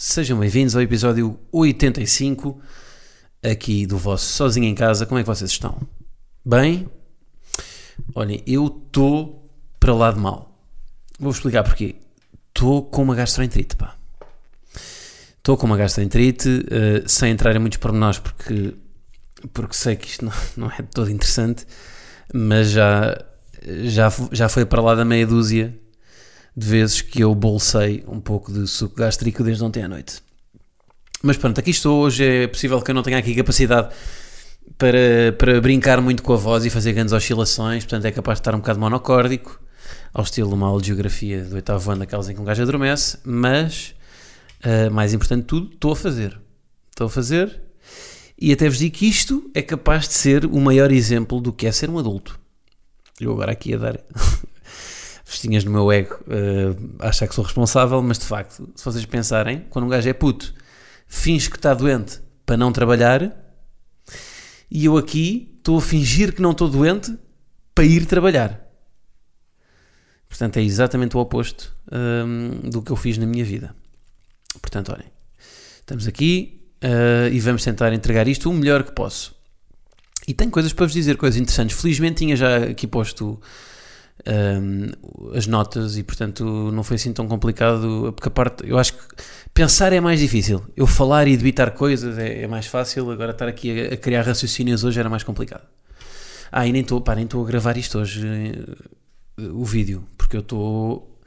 Sejam 0.00 0.38
bem-vindos 0.38 0.76
ao 0.76 0.82
episódio 0.82 1.36
85 1.50 2.62
aqui 3.42 3.84
do 3.84 3.98
vosso 3.98 4.26
Sozinho 4.26 4.66
em 4.66 4.74
Casa. 4.74 5.04
Como 5.04 5.18
é 5.18 5.24
que 5.24 5.26
vocês 5.26 5.50
estão? 5.50 5.76
Bem? 6.44 6.88
Olhem, 8.14 8.40
eu 8.46 8.68
estou 8.68 9.50
para 9.80 9.92
lá 9.92 10.12
de 10.12 10.20
mal. 10.20 10.56
Vou 11.18 11.32
explicar 11.32 11.64
porquê. 11.64 11.96
Estou 12.46 12.84
com 12.84 13.02
uma 13.02 13.16
gastroenterite, 13.16 13.74
pá. 13.74 13.96
Estou 15.38 15.56
com 15.56 15.66
uma 15.66 15.76
gastroenterite, 15.76 16.48
uh, 16.48 17.08
sem 17.08 17.32
entrar 17.32 17.56
em 17.56 17.58
muitos 17.58 17.78
pormenores, 17.80 18.20
porque, 18.20 18.74
porque 19.52 19.74
sei 19.74 19.96
que 19.96 20.06
isto 20.06 20.22
não, 20.24 20.32
não 20.56 20.70
é 20.70 20.80
todo 20.94 21.10
interessante, 21.10 21.66
mas 22.32 22.70
já, 22.70 23.20
já, 23.82 24.12
já 24.30 24.48
foi 24.48 24.64
para 24.64 24.80
lá 24.80 24.94
da 24.94 25.04
meia 25.04 25.26
dúzia 25.26 25.76
de 26.56 26.66
vezes 26.66 27.00
que 27.00 27.20
eu 27.20 27.34
bolsei 27.34 28.04
um 28.08 28.20
pouco 28.20 28.52
de 28.52 28.66
suco 28.66 28.96
gástrico 28.96 29.42
desde 29.42 29.62
ontem 29.62 29.82
à 29.82 29.88
noite. 29.88 30.22
Mas 31.22 31.36
pronto, 31.36 31.58
aqui 31.58 31.70
estou. 31.70 32.04
Hoje 32.04 32.24
é 32.24 32.46
possível 32.46 32.80
que 32.80 32.90
eu 32.90 32.94
não 32.94 33.02
tenha 33.02 33.18
aqui 33.18 33.34
capacidade 33.34 33.94
para, 34.76 35.32
para 35.38 35.60
brincar 35.60 36.00
muito 36.00 36.22
com 36.22 36.32
a 36.32 36.36
voz 36.36 36.64
e 36.64 36.70
fazer 36.70 36.92
grandes 36.92 37.12
oscilações, 37.12 37.84
portanto 37.84 38.04
é 38.04 38.12
capaz 38.12 38.38
de 38.38 38.40
estar 38.40 38.54
um 38.54 38.58
bocado 38.58 38.78
monocórdico, 38.78 39.60
ao 40.12 40.24
estilo 40.24 40.48
de 40.48 40.54
uma 40.54 40.68
aula 40.68 40.80
de 40.80 40.88
geografia 40.88 41.44
do 41.44 41.54
oitavo 41.54 41.90
ano, 41.90 42.00
daquelas 42.00 42.28
em 42.28 42.34
que 42.34 42.40
um 42.40 42.44
gajo 42.44 42.62
adormece, 42.62 43.18
mas, 43.24 43.94
uh, 44.64 44.90
mais 44.92 45.14
importante 45.14 45.42
de 45.42 45.46
tudo, 45.46 45.72
estou 45.72 45.92
a 45.92 45.96
fazer. 45.96 46.38
Estou 46.90 47.06
a 47.06 47.10
fazer 47.10 47.60
e 48.40 48.52
até 48.52 48.68
vos 48.68 48.78
digo 48.78 48.94
que 48.94 49.08
isto 49.08 49.50
é 49.52 49.60
capaz 49.60 50.06
de 50.06 50.14
ser 50.14 50.46
o 50.46 50.60
maior 50.60 50.92
exemplo 50.92 51.40
do 51.40 51.52
que 51.52 51.66
é 51.66 51.72
ser 51.72 51.90
um 51.90 51.98
adulto. 51.98 52.38
Eu 53.20 53.32
agora 53.32 53.50
aqui 53.50 53.74
a 53.74 53.78
dar 53.78 54.00
festinhas 55.28 55.62
no 55.62 55.70
meu 55.70 55.92
ego 55.92 56.18
uh, 56.26 56.96
achar 57.00 57.28
que 57.28 57.34
sou 57.34 57.44
responsável, 57.44 58.00
mas 58.02 58.18
de 58.18 58.24
facto, 58.24 58.66
se 58.74 58.82
vocês 58.82 59.04
pensarem, 59.04 59.66
quando 59.68 59.84
um 59.84 59.88
gajo 59.88 60.08
é 60.08 60.12
puto, 60.14 60.54
finge 61.06 61.50
que 61.50 61.56
está 61.56 61.74
doente 61.74 62.22
para 62.46 62.56
não 62.56 62.72
trabalhar, 62.72 63.30
e 64.70 64.86
eu 64.86 64.96
aqui 64.96 65.54
estou 65.58 65.76
a 65.76 65.82
fingir 65.82 66.34
que 66.34 66.40
não 66.40 66.52
estou 66.52 66.66
doente 66.66 67.14
para 67.74 67.84
ir 67.84 68.06
trabalhar. 68.06 68.58
Portanto, 70.30 70.56
é 70.56 70.62
exatamente 70.62 71.14
o 71.14 71.20
oposto 71.20 71.76
um, 71.92 72.62
ehm, 72.64 72.70
do 72.70 72.80
que 72.80 72.90
eu 72.90 72.96
fiz 72.96 73.18
na 73.18 73.26
minha 73.26 73.44
vida. 73.44 73.74
Portanto, 74.62 74.92
olhem, 74.92 75.12
estamos 75.78 76.06
aqui 76.06 76.70
uh, 76.82 77.28
e 77.30 77.38
vamos 77.38 77.62
tentar 77.62 77.92
entregar 77.92 78.26
isto 78.28 78.50
o 78.50 78.52
melhor 78.54 78.82
que 78.82 78.92
posso. 78.92 79.34
E 80.26 80.32
tenho 80.32 80.50
coisas 80.50 80.72
para 80.72 80.86
vos 80.86 80.92
dizer, 80.92 81.18
coisas 81.18 81.38
interessantes. 81.38 81.78
Felizmente 81.78 82.16
tinha 82.16 82.34
já 82.34 82.64
aqui 82.64 82.86
posto 82.86 83.40
um, 84.26 84.90
as 85.36 85.46
notas 85.46 85.96
e 85.96 86.02
portanto 86.02 86.44
não 86.72 86.82
foi 86.82 86.96
assim 86.96 87.12
tão 87.12 87.28
complicado 87.28 88.12
porque 88.14 88.28
a 88.28 88.30
parte, 88.30 88.68
eu 88.68 88.78
acho 88.78 88.94
que 88.94 89.00
pensar 89.54 89.92
é 89.92 90.00
mais 90.00 90.20
difícil. 90.20 90.64
Eu 90.76 90.86
falar 90.86 91.28
e 91.28 91.36
debitar 91.36 91.72
coisas 91.72 92.18
é, 92.18 92.42
é 92.42 92.46
mais 92.46 92.66
fácil. 92.66 93.10
Agora 93.10 93.32
estar 93.32 93.48
aqui 93.48 93.88
a, 93.88 93.94
a, 93.94 93.96
criar 93.96 94.22
raciocínios 94.22 94.84
hoje 94.84 94.98
era 94.98 95.08
mais 95.08 95.22
complicado. 95.22 95.66
Ah 96.50 96.66
e 96.66 96.72
nem 96.72 96.82
estou 96.82 97.02
a 97.04 97.44
gravar 97.44 97.76
isto 97.76 97.98
hoje 97.98 98.26
eh, 99.38 99.42
o 99.52 99.64
vídeo 99.64 100.04
porque 100.16 100.36
eu 100.36 100.40
estou 100.40 101.20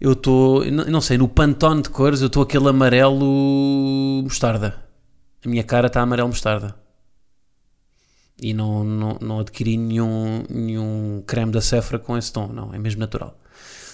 eu 0.00 0.12
estou, 0.12 0.64
não 0.64 1.00
sei, 1.02 1.18
no 1.18 1.28
pantone 1.28 1.82
de 1.82 1.90
cores 1.90 2.22
eu 2.22 2.28
estou 2.28 2.42
aquele 2.42 2.68
amarelo 2.68 4.22
mostarda. 4.22 4.82
A 5.44 5.48
minha 5.48 5.62
cara 5.62 5.88
está 5.88 6.00
amarelo 6.00 6.28
mostarda 6.28 6.74
e 8.40 8.54
não, 8.54 8.82
não, 8.84 9.18
não 9.20 9.40
adquiri 9.40 9.76
nenhum, 9.76 10.44
nenhum 10.48 11.22
creme 11.26 11.52
da 11.52 11.60
Sephora 11.60 11.98
com 11.98 12.16
esse 12.16 12.32
tom, 12.32 12.48
não, 12.48 12.72
é 12.72 12.78
mesmo 12.78 13.00
natural. 13.00 13.38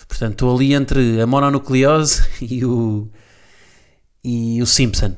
Portanto, 0.08 0.32
estou 0.32 0.54
ali 0.54 0.72
entre 0.72 1.20
a 1.20 1.26
mononucleose 1.26 2.22
e 2.40 2.64
o, 2.64 3.08
e 4.22 4.62
o 4.62 4.66
Simpson. 4.66 5.16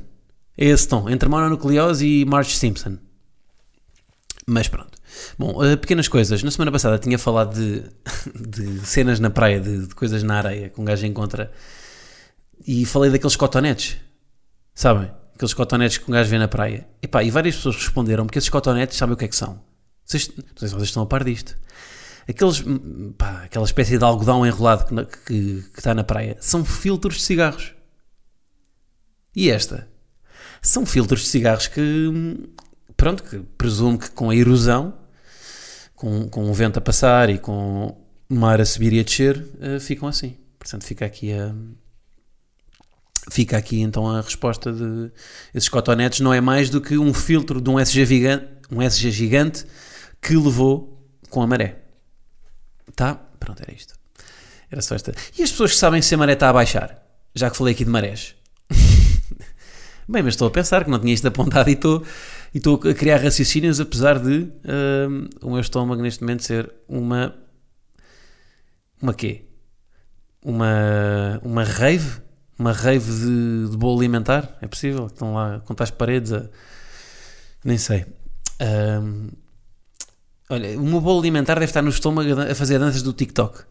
É 0.56 0.66
esse 0.66 0.88
tom, 0.88 1.08
entre 1.08 1.28
mononucleose 1.28 2.06
e 2.06 2.24
Marge 2.24 2.56
Simpson. 2.56 2.98
Mas 4.46 4.66
pronto. 4.66 4.98
Bom, 5.38 5.62
uh, 5.62 5.76
pequenas 5.76 6.08
coisas. 6.08 6.42
Na 6.42 6.50
semana 6.50 6.72
passada 6.72 6.98
tinha 6.98 7.18
falado 7.18 7.54
de, 7.54 7.84
de 8.48 8.86
cenas 8.86 9.20
na 9.20 9.30
praia, 9.30 9.60
de, 9.60 9.86
de, 9.86 9.94
coisas 9.94 10.22
na 10.22 10.38
areia 10.38 10.70
que 10.70 10.80
um 10.80 10.84
gajo 10.84 11.06
encontra. 11.06 11.52
E 12.66 12.84
falei 12.86 13.10
daqueles 13.10 13.36
cotonetes. 13.36 13.98
Sabem? 14.74 15.10
Aqueles 15.38 15.54
cotonetes 15.54 15.98
que 15.98 16.10
um 16.10 16.12
gajo 16.12 16.28
vê 16.28 16.36
na 16.36 16.48
praia. 16.48 16.86
E, 17.00 17.06
pá, 17.06 17.22
e 17.22 17.30
várias 17.30 17.54
pessoas 17.54 17.76
responderam 17.76 18.26
que 18.26 18.36
esses 18.36 18.50
cotonetes 18.50 18.98
sabem 18.98 19.14
o 19.14 19.16
que 19.16 19.24
é 19.24 19.28
que 19.28 19.36
são. 19.36 19.62
Vocês, 20.04 20.28
não 20.36 20.44
sei 20.56 20.68
se 20.68 20.74
vocês 20.74 20.88
estão 20.88 21.04
a 21.04 21.06
par 21.06 21.22
disto. 21.22 21.56
Aqueles, 22.28 22.64
pá, 23.16 23.44
aquela 23.44 23.64
espécie 23.64 23.96
de 23.96 24.04
algodão 24.04 24.44
enrolado 24.44 24.84
que, 24.84 25.04
que, 25.26 25.62
que 25.70 25.78
está 25.78 25.94
na 25.94 26.02
praia 26.02 26.36
são 26.40 26.64
filtros 26.64 27.18
de 27.18 27.22
cigarros. 27.22 27.72
E 29.34 29.48
esta? 29.48 29.88
São 30.60 30.84
filtros 30.84 31.20
de 31.20 31.28
cigarros 31.28 31.68
que, 31.68 32.50
pronto, 32.96 33.22
que 33.22 33.38
presumo 33.56 33.96
que 33.96 34.10
com 34.10 34.30
a 34.30 34.36
erosão, 34.36 34.92
com, 35.94 36.28
com 36.28 36.50
o 36.50 36.52
vento 36.52 36.78
a 36.78 36.82
passar 36.82 37.30
e 37.30 37.38
com 37.38 37.96
o 38.28 38.34
mar 38.34 38.60
a 38.60 38.64
subir 38.64 38.92
e 38.92 38.98
a 38.98 39.04
descer, 39.04 39.38
uh, 39.38 39.78
ficam 39.78 40.08
assim. 40.08 40.36
Portanto, 40.58 40.84
fica 40.84 41.06
aqui 41.06 41.32
a 41.32 41.54
Fica 43.38 43.56
aqui 43.56 43.82
então 43.82 44.10
a 44.10 44.20
resposta 44.20 44.72
de 44.72 45.12
esses 45.54 45.68
cotonetes 45.68 46.18
não 46.18 46.34
é 46.34 46.40
mais 46.40 46.70
do 46.70 46.80
que 46.80 46.98
um 46.98 47.14
filtro 47.14 47.60
de 47.60 47.70
um 47.70 47.78
SG 47.78 48.04
gigante, 48.04 48.48
um 48.68 48.82
SG 48.82 49.12
gigante 49.12 49.64
que 50.20 50.34
levou 50.34 51.08
com 51.30 51.40
a 51.40 51.46
maré. 51.46 51.84
Tá? 52.96 53.14
Pronto, 53.38 53.62
era 53.62 53.72
isto. 53.72 53.94
Era 54.68 54.82
só 54.82 54.96
esta. 54.96 55.14
E 55.38 55.44
as 55.44 55.52
pessoas 55.52 55.70
que 55.70 55.76
sabem 55.76 56.02
se 56.02 56.12
a 56.16 56.18
maré 56.18 56.32
está 56.32 56.50
a 56.50 56.52
baixar? 56.52 57.00
Já 57.32 57.48
que 57.48 57.56
falei 57.56 57.74
aqui 57.74 57.84
de 57.84 57.90
marés. 57.92 58.34
Bem, 60.08 60.24
mas 60.24 60.34
estou 60.34 60.48
a 60.48 60.50
pensar 60.50 60.82
que 60.82 60.90
não 60.90 60.98
tinha 60.98 61.14
isto 61.14 61.28
apontado 61.28 61.70
e 61.70 61.74
estou, 61.74 62.02
e 62.52 62.58
estou 62.58 62.74
a 62.90 62.92
criar 62.92 63.18
raciocínios 63.18 63.78
apesar 63.78 64.18
de 64.18 64.50
uh, 64.64 65.46
o 65.46 65.50
meu 65.52 65.60
estômago 65.60 66.02
neste 66.02 66.22
momento 66.22 66.42
ser 66.42 66.74
uma... 66.88 67.36
Uma 69.00 69.14
quê? 69.14 69.44
Uma, 70.42 71.40
uma 71.44 71.62
rave 71.62 72.26
uma 72.58 72.72
rave 72.72 73.10
de, 73.10 73.70
de 73.70 73.76
bolo 73.76 73.98
alimentar? 73.98 74.56
É 74.60 74.66
possível? 74.66 75.06
Estão 75.06 75.34
lá 75.34 75.60
contar 75.60 75.84
as 75.84 75.90
paredes 75.90 76.32
a... 76.32 76.48
Nem 77.64 77.78
sei. 77.78 78.06
Um, 78.60 79.28
olha, 80.50 80.78
o 80.78 80.82
meu 80.82 81.00
bolo 81.00 81.20
alimentar 81.20 81.54
deve 81.54 81.66
estar 81.66 81.82
no 81.82 81.90
estômago 81.90 82.40
a 82.40 82.54
fazer 82.54 82.78
danças 82.78 83.02
do 83.02 83.12
TikTok. 83.12 83.64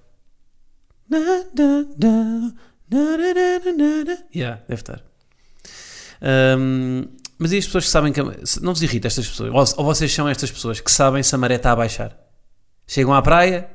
Yeah, 4.34 4.62
deve 4.68 4.82
estar. 4.82 5.04
Um, 6.22 7.06
mas 7.38 7.52
e 7.52 7.58
as 7.58 7.66
pessoas 7.66 7.86
que 7.86 7.92
sabem 7.92 8.12
que. 8.12 8.22
Não 8.62 8.74
vos 8.74 8.82
irrita 8.82 9.08
estas 9.08 9.28
pessoas? 9.28 9.74
Ou 9.78 9.86
vocês 9.86 10.14
são 10.14 10.28
estas 10.28 10.52
pessoas 10.52 10.80
que 10.80 10.92
sabem 10.92 11.22
se 11.22 11.34
a 11.36 11.38
maré 11.38 11.56
está 11.56 11.72
a 11.72 11.76
baixar? 11.76 12.18
Chegam 12.88 13.14
à 13.14 13.22
praia, 13.22 13.70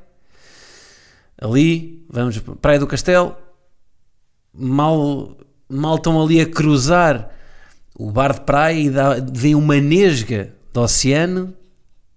ali, 1.41 2.07
vamos, 2.09 2.39
Praia 2.61 2.79
do 2.79 2.87
Castelo, 2.87 3.37
mal, 4.53 5.37
mal 5.69 5.97
estão 5.97 6.23
ali 6.23 6.41
a 6.41 6.47
cruzar 6.47 7.31
o 7.99 8.11
bar 8.11 8.35
de 8.35 8.41
praia 8.43 8.79
e 8.79 8.91
dá, 8.91 9.15
vem 9.33 9.55
uma 9.55 9.81
nesga 9.81 10.55
do 10.73 10.81
oceano. 10.81 11.55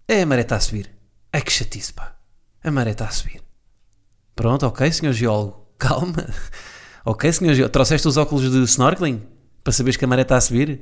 É, 0.08 0.22
a 0.22 0.26
maré 0.26 0.42
está 0.42 0.56
a 0.56 0.60
subir. 0.60 0.90
Ai 1.32 1.42
que 1.42 1.52
chatice, 1.52 1.94
pá. 1.94 2.16
A 2.64 2.72
maré 2.72 2.92
está 2.92 3.06
a 3.06 3.12
subir. 3.12 3.42
Pronto, 4.36 4.66
ok, 4.66 4.92
senhor 4.92 5.14
geólogo. 5.14 5.66
Calma. 5.78 6.26
Ok, 7.04 7.32
senhor 7.32 7.54
geólogo. 7.54 7.74
Trouxeste 7.74 8.08
os 8.08 8.18
óculos 8.18 8.52
de 8.52 8.64
snorkeling? 8.64 9.22
Para 9.64 9.74
saberes 9.74 9.98
que 9.98 10.06
a 10.06 10.08
maré 10.08 10.22
está 10.22 10.38
a 10.38 10.42
subir? 10.42 10.82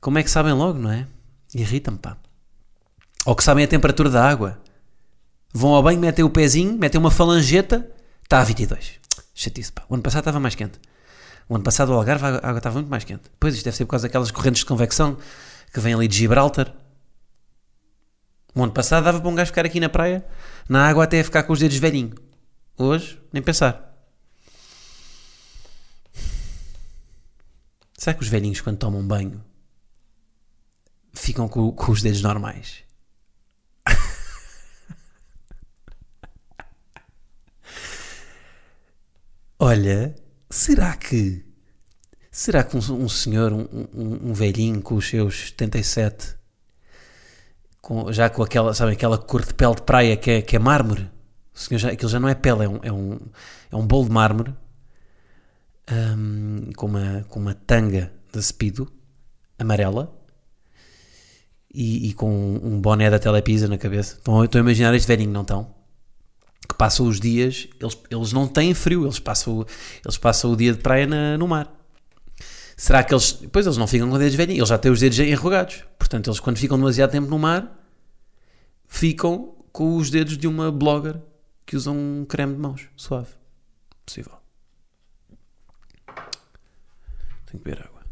Como 0.00 0.18
é 0.18 0.22
que 0.22 0.30
sabem 0.30 0.52
logo, 0.52 0.78
não 0.78 0.90
é? 0.90 1.06
Irrita-me, 1.54 1.98
pá. 1.98 2.16
Ou 3.24 3.36
que 3.36 3.44
sabem 3.44 3.64
a 3.64 3.68
temperatura 3.68 4.10
da 4.10 4.28
água. 4.28 4.58
Vão 5.54 5.74
ao 5.74 5.82
banho, 5.82 6.00
metem 6.00 6.24
o 6.24 6.30
pezinho, 6.30 6.76
metem 6.78 6.98
uma 6.98 7.10
falangeta, 7.10 7.88
está 8.24 8.40
a 8.40 8.44
22. 8.44 9.01
Chatice, 9.42 9.72
pá. 9.72 9.84
O 9.88 9.94
ano 9.94 10.02
passado 10.02 10.22
estava 10.22 10.40
mais 10.40 10.54
quente. 10.54 10.78
O 11.48 11.54
ano 11.54 11.64
passado 11.64 11.90
o 11.90 11.94
Algarve 11.94 12.24
a 12.24 12.28
água 12.36 12.58
estava 12.58 12.74
muito 12.74 12.88
mais 12.88 13.04
quente. 13.04 13.30
Pois 13.38 13.54
isto 13.54 13.64
deve 13.64 13.76
ser 13.76 13.84
por 13.84 13.92
causa 13.92 14.06
daquelas 14.06 14.30
correntes 14.30 14.60
de 14.60 14.66
convecção 14.66 15.16
que 15.72 15.80
vêm 15.80 15.94
ali 15.94 16.06
de 16.08 16.16
Gibraltar. 16.16 16.72
O 18.54 18.62
ano 18.62 18.72
passado 18.72 19.04
dava 19.04 19.20
para 19.20 19.28
um 19.28 19.34
gajo 19.34 19.48
ficar 19.48 19.64
aqui 19.64 19.80
na 19.80 19.88
praia, 19.88 20.24
na 20.68 20.86
água 20.86 21.04
até 21.04 21.22
ficar 21.22 21.42
com 21.42 21.52
os 21.52 21.58
dedos 21.58 21.76
velhinho. 21.78 22.14
Hoje, 22.76 23.20
nem 23.32 23.42
pensar. 23.42 23.90
Será 27.96 28.14
que 28.14 28.22
os 28.22 28.28
velhinhos, 28.28 28.60
quando 28.60 28.78
tomam 28.78 29.06
banho, 29.06 29.42
ficam 31.14 31.48
com, 31.48 31.72
com 31.72 31.92
os 31.92 32.02
dedos 32.02 32.20
normais? 32.20 32.82
Olha, 39.64 40.12
será 40.50 40.96
que. 40.96 41.44
Será 42.32 42.64
que 42.64 42.76
um, 42.76 42.80
um 42.80 43.08
senhor, 43.08 43.52
um, 43.52 43.60
um, 43.94 44.30
um, 44.30 44.32
velhinho 44.32 44.82
com 44.82 44.96
os 44.96 45.08
seus 45.08 45.50
77, 45.50 46.34
com, 47.80 48.12
já 48.12 48.28
com 48.28 48.42
aquela, 48.42 48.74
sabe, 48.74 48.94
aquela 48.94 49.16
cor 49.16 49.46
de 49.46 49.54
pele 49.54 49.76
de 49.76 49.82
praia 49.82 50.16
que 50.16 50.30
é, 50.32 50.42
que 50.42 50.56
é 50.56 50.58
mármore, 50.58 51.08
o 51.54 51.58
senhor 51.60 51.78
já, 51.78 51.92
aquilo 51.92 52.10
já 52.10 52.18
não 52.18 52.28
é 52.28 52.34
pele, 52.34 52.64
é 52.64 52.68
um, 52.68 52.80
é 52.82 52.92
um, 52.92 53.20
é 53.70 53.76
um 53.76 53.86
bolo 53.86 54.06
de 54.06 54.10
mármore 54.10 54.52
um, 55.92 56.72
com, 56.74 56.86
uma, 56.86 57.24
com 57.28 57.38
uma 57.38 57.54
tanga 57.54 58.12
de 58.32 58.42
speedo 58.42 58.92
amarela 59.56 60.12
e, 61.72 62.08
e, 62.08 62.14
com 62.14 62.28
um 62.60 62.80
boné 62.80 63.08
da 63.08 63.20
Telepisa 63.20 63.68
na 63.68 63.78
cabeça. 63.78 64.16
Estão, 64.16 64.42
estão 64.42 64.60
a 64.60 64.64
imaginar 64.64 64.92
este 64.92 65.06
velhinho, 65.06 65.30
não 65.30 65.42
estão? 65.42 65.81
Que 66.68 66.74
passam 66.76 67.06
os 67.06 67.18
dias, 67.20 67.68
eles, 67.80 67.98
eles 68.10 68.32
não 68.32 68.46
têm 68.46 68.72
frio, 68.72 69.04
eles 69.04 69.18
passam, 69.18 69.66
eles 70.04 70.16
passam 70.16 70.52
o 70.52 70.56
dia 70.56 70.72
de 70.72 70.78
praia 70.78 71.06
na, 71.06 71.36
no 71.36 71.48
mar. 71.48 71.72
Será 72.76 73.02
que 73.04 73.12
eles. 73.14 73.32
Pois 73.52 73.66
eles 73.66 73.76
não 73.76 73.86
ficam 73.86 74.08
com 74.10 74.18
dedos 74.18 74.34
velhinhos, 74.34 74.58
eles 74.58 74.68
já 74.68 74.78
têm 74.78 74.90
os 74.90 75.00
dedos 75.00 75.18
enrugados. 75.18 75.84
Portanto, 75.98 76.28
eles 76.28 76.40
quando 76.40 76.58
ficam 76.58 76.76
demasiado 76.76 77.10
tempo 77.10 77.28
no 77.28 77.38
mar, 77.38 77.78
ficam 78.86 79.54
com 79.72 79.96
os 79.96 80.10
dedos 80.10 80.36
de 80.36 80.46
uma 80.46 80.70
blogger 80.70 81.20
que 81.64 81.76
usa 81.76 81.90
um 81.90 82.24
creme 82.28 82.54
de 82.54 82.60
mãos 82.60 82.88
suave. 82.96 83.30
Possível. 84.04 84.32
Tenho 87.46 87.58
que 87.62 87.70
beber 87.70 87.86
água. 87.86 88.02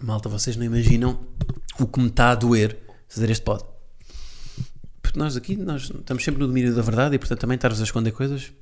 Malta, 0.00 0.28
vocês 0.28 0.56
não 0.56 0.64
imaginam 0.64 1.20
o 1.78 1.86
que 1.86 2.00
me 2.00 2.08
está 2.08 2.30
a 2.30 2.34
doer 2.34 2.78
fazer 3.06 3.28
este 3.30 3.44
pod. 3.44 3.69
Porque 5.10 5.18
nós 5.18 5.36
aqui 5.36 5.56
nós 5.56 5.90
estamos 5.90 6.22
sempre 6.22 6.40
no 6.40 6.46
domínio 6.46 6.72
da 6.72 6.82
verdade 6.82 7.16
e 7.16 7.18
portanto 7.18 7.40
também 7.40 7.56
estar-vos 7.56 7.80
a 7.80 7.82
esconder 7.82 8.12
coisas. 8.12 8.52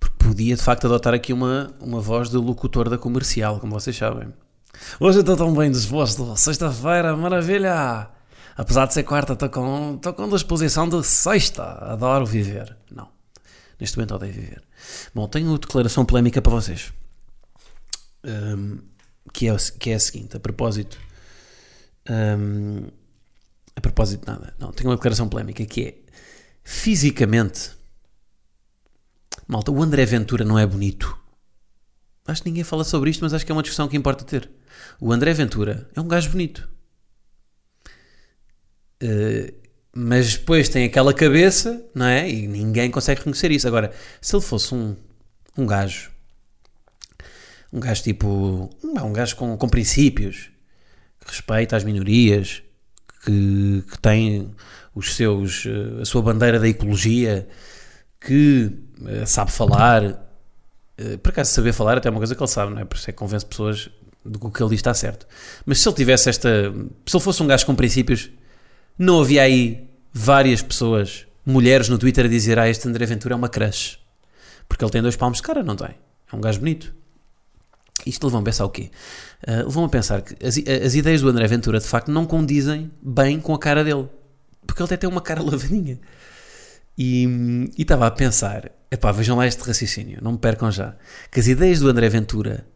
Porque 0.00 0.16
podia 0.18 0.56
de 0.56 0.62
facto 0.62 0.86
adotar 0.86 1.12
aqui 1.12 1.30
uma, 1.30 1.74
uma 1.78 2.00
voz 2.00 2.30
de 2.30 2.38
locutor 2.38 2.88
da 2.88 2.96
comercial, 2.96 3.60
como 3.60 3.78
vocês 3.78 3.94
sabem. 3.94 4.32
Hoje 4.98 5.18
eu 5.18 5.20
estou 5.20 5.36
tão 5.36 5.54
bem 5.54 5.70
disposto. 5.70 6.34
Sexta-feira, 6.38 7.14
maravilha! 7.14 8.08
Apesar 8.56 8.86
de 8.86 8.94
ser 8.94 9.02
quarta, 9.02 9.34
estou 9.34 9.50
com, 9.50 9.96
estou 9.96 10.14
com 10.14 10.26
disposição 10.30 10.88
de 10.88 11.04
sexta. 11.04 11.64
Adoro 11.64 12.24
viver. 12.24 12.74
Não. 12.90 13.10
Neste 13.78 13.98
momento 13.98 14.14
odeio 14.14 14.32
viver. 14.32 14.62
Bom, 15.14 15.28
tenho 15.28 15.48
uma 15.48 15.58
declaração 15.58 16.06
polémica 16.06 16.40
para 16.40 16.52
vocês. 16.52 16.94
Um, 18.24 18.78
que, 19.34 19.48
é, 19.50 19.56
que 19.78 19.90
é 19.90 19.94
a 19.96 20.00
seguinte, 20.00 20.34
a 20.34 20.40
propósito. 20.40 20.98
Um, 22.08 22.86
a 23.78 23.80
propósito 23.80 24.20
de 24.20 24.26
nada. 24.26 24.54
Não, 24.58 24.72
tenho 24.72 24.90
uma 24.90 24.96
declaração 24.96 25.28
polémica 25.28 25.64
que 25.64 25.84
é 25.84 25.94
fisicamente. 26.62 27.70
Malta, 29.46 29.70
o 29.70 29.82
André 29.82 30.04
Ventura 30.04 30.44
não 30.44 30.58
é 30.58 30.66
bonito. 30.66 31.16
Acho 32.26 32.42
que 32.42 32.48
ninguém 32.50 32.64
fala 32.64 32.84
sobre 32.84 33.08
isto, 33.10 33.22
mas 33.22 33.32
acho 33.32 33.46
que 33.46 33.52
é 33.52 33.54
uma 33.54 33.62
discussão 33.62 33.88
que 33.88 33.96
importa 33.96 34.24
ter. 34.24 34.50
O 35.00 35.12
André 35.12 35.32
Ventura 35.32 35.88
é 35.94 36.00
um 36.00 36.08
gajo 36.08 36.30
bonito. 36.30 36.68
Uh, 39.02 39.54
mas 39.94 40.36
depois 40.36 40.68
tem 40.68 40.84
aquela 40.84 41.14
cabeça, 41.14 41.82
não 41.94 42.06
é? 42.06 42.28
E 42.28 42.46
ninguém 42.46 42.90
consegue 42.90 43.20
reconhecer 43.20 43.50
isso. 43.50 43.66
Agora, 43.66 43.92
se 44.20 44.34
ele 44.34 44.42
fosse 44.42 44.74
um, 44.74 44.96
um 45.56 45.66
gajo, 45.66 46.10
um 47.72 47.80
gajo 47.80 48.02
tipo, 48.02 48.70
um 48.84 49.12
gajo 49.12 49.36
com, 49.36 49.56
com 49.56 49.68
princípios, 49.68 50.50
que 51.20 51.28
respeita 51.28 51.76
as 51.76 51.84
minorias, 51.84 52.62
que, 53.24 53.84
que 53.90 53.98
tem 53.98 54.54
os 54.94 55.14
seus, 55.14 55.64
eh, 55.66 56.02
a 56.02 56.04
sua 56.04 56.22
bandeira 56.22 56.58
da 56.58 56.68
ecologia, 56.68 57.48
que 58.20 58.72
uh, 59.00 59.26
sabe 59.26 59.52
falar, 59.52 60.02
uh, 60.04 61.18
por 61.22 61.30
acaso 61.30 61.52
saber 61.52 61.72
falar 61.72 61.98
até 61.98 62.08
é 62.08 62.10
uma 62.10 62.18
coisa 62.18 62.34
que 62.34 62.42
ele 62.42 62.48
sabe, 62.48 62.74
não 62.74 62.80
é? 62.80 62.84
Por 62.84 62.96
isso 62.96 63.08
é 63.08 63.12
que 63.12 63.18
convence 63.18 63.46
pessoas 63.46 63.90
de 64.24 64.38
que 64.38 64.46
o 64.46 64.50
que 64.50 64.62
ele 64.62 64.70
diz 64.70 64.80
está 64.80 64.92
certo. 64.92 65.26
Mas 65.64 65.78
se 65.78 65.88
ele 65.88 65.96
tivesse 65.96 66.28
esta, 66.28 66.48
se 67.06 67.16
ele 67.16 67.24
fosse 67.24 67.42
um 67.42 67.46
gajo 67.46 67.64
com 67.64 67.74
princípios, 67.74 68.30
não 68.98 69.20
havia 69.20 69.42
aí 69.42 69.88
várias 70.12 70.60
pessoas, 70.60 71.26
mulheres 71.46 71.88
no 71.88 71.96
Twitter 71.96 72.24
a 72.24 72.28
dizer: 72.28 72.58
Ah, 72.58 72.68
este 72.68 72.88
André 72.88 73.06
Ventura 73.06 73.34
é 73.34 73.36
uma 73.36 73.48
crush. 73.48 73.98
Porque 74.68 74.84
ele 74.84 74.90
tem 74.90 75.00
dois 75.00 75.16
palmos 75.16 75.38
de 75.38 75.42
cara, 75.44 75.62
não 75.62 75.76
tem? 75.76 75.94
É 76.30 76.36
um 76.36 76.40
gajo 76.40 76.58
bonito. 76.58 76.94
Isto 78.06 78.26
levou 78.26 78.40
a 78.40 78.44
pensar 78.44 78.64
o 78.64 78.70
quê? 78.70 78.90
Uh, 79.46 79.66
levou 79.66 79.84
a 79.84 79.88
pensar 79.88 80.22
que 80.22 80.34
as, 80.44 80.56
as, 80.56 80.94
ideias 80.94 81.20
do 81.20 81.28
André 81.28 81.46
Ventura 81.46 81.78
de 81.78 81.86
facto 81.86 82.10
não 82.10 82.26
condizem 82.26 82.90
bem 83.02 83.40
com 83.40 83.54
a 83.54 83.58
cara 83.58 83.84
dele. 83.84 84.08
Porque 84.66 84.82
ele 84.82 84.86
até 84.86 84.96
tem 84.96 85.08
uma 85.08 85.20
cara 85.20 85.42
lavadinha. 85.44 85.98
E 86.96 87.70
estava 87.78 88.06
a 88.06 88.10
pensar, 88.10 88.72
epá, 88.90 89.12
vejam 89.12 89.36
lá 89.36 89.46
este 89.46 89.62
raciocínio, 89.62 90.18
não 90.20 90.32
me 90.32 90.38
percam 90.38 90.70
já, 90.70 90.96
que 91.30 91.38
as 91.38 91.46
ideias 91.46 91.78
do 91.78 91.88
André 91.88 92.08
Ventura 92.08 92.66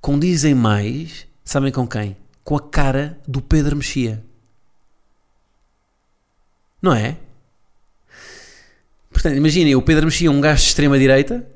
condizem 0.00 0.54
mais, 0.54 1.26
sabem 1.44 1.70
com 1.70 1.86
quem? 1.86 2.16
Com 2.42 2.56
a 2.56 2.60
cara 2.60 3.18
do 3.28 3.42
Pedro 3.42 3.76
Mexia. 3.76 4.24
Não 6.80 6.94
é? 6.94 7.18
Portanto, 9.10 9.36
imaginem, 9.36 9.74
o 9.74 9.82
Pedro 9.82 10.06
Mexia, 10.06 10.30
um 10.30 10.40
gajo 10.40 10.62
de 10.62 10.68
extrema-direita, 10.68 11.46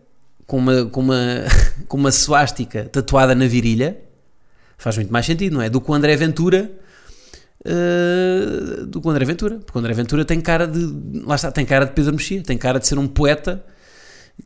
com 0.50 0.56
uma, 0.56 0.84
com, 0.86 1.00
uma, 1.00 1.16
com 1.86 1.96
uma 1.96 2.10
suástica 2.10 2.84
tatuada 2.86 3.36
na 3.36 3.46
virilha, 3.46 3.98
faz 4.76 4.96
muito 4.96 5.12
mais 5.12 5.24
sentido, 5.24 5.54
não 5.54 5.62
é? 5.62 5.70
Do 5.70 5.80
que 5.80 5.88
o 5.88 5.94
André 5.94 6.16
Ventura. 6.16 6.72
Uh, 7.64 8.84
do 8.86 9.00
que 9.00 9.06
o 9.06 9.10
André 9.10 9.24
Ventura. 9.24 9.58
Porque 9.58 9.78
o 9.78 9.80
André 9.80 9.94
Ventura 9.94 10.24
tem 10.24 10.40
cara 10.40 10.66
de. 10.66 11.22
Lá 11.24 11.36
está, 11.36 11.52
tem 11.52 11.64
cara 11.64 11.84
de 11.84 11.92
Pedro 11.92 12.12
Mexia, 12.14 12.42
tem 12.42 12.58
cara 12.58 12.80
de 12.80 12.88
ser 12.88 12.98
um 12.98 13.06
poeta 13.06 13.64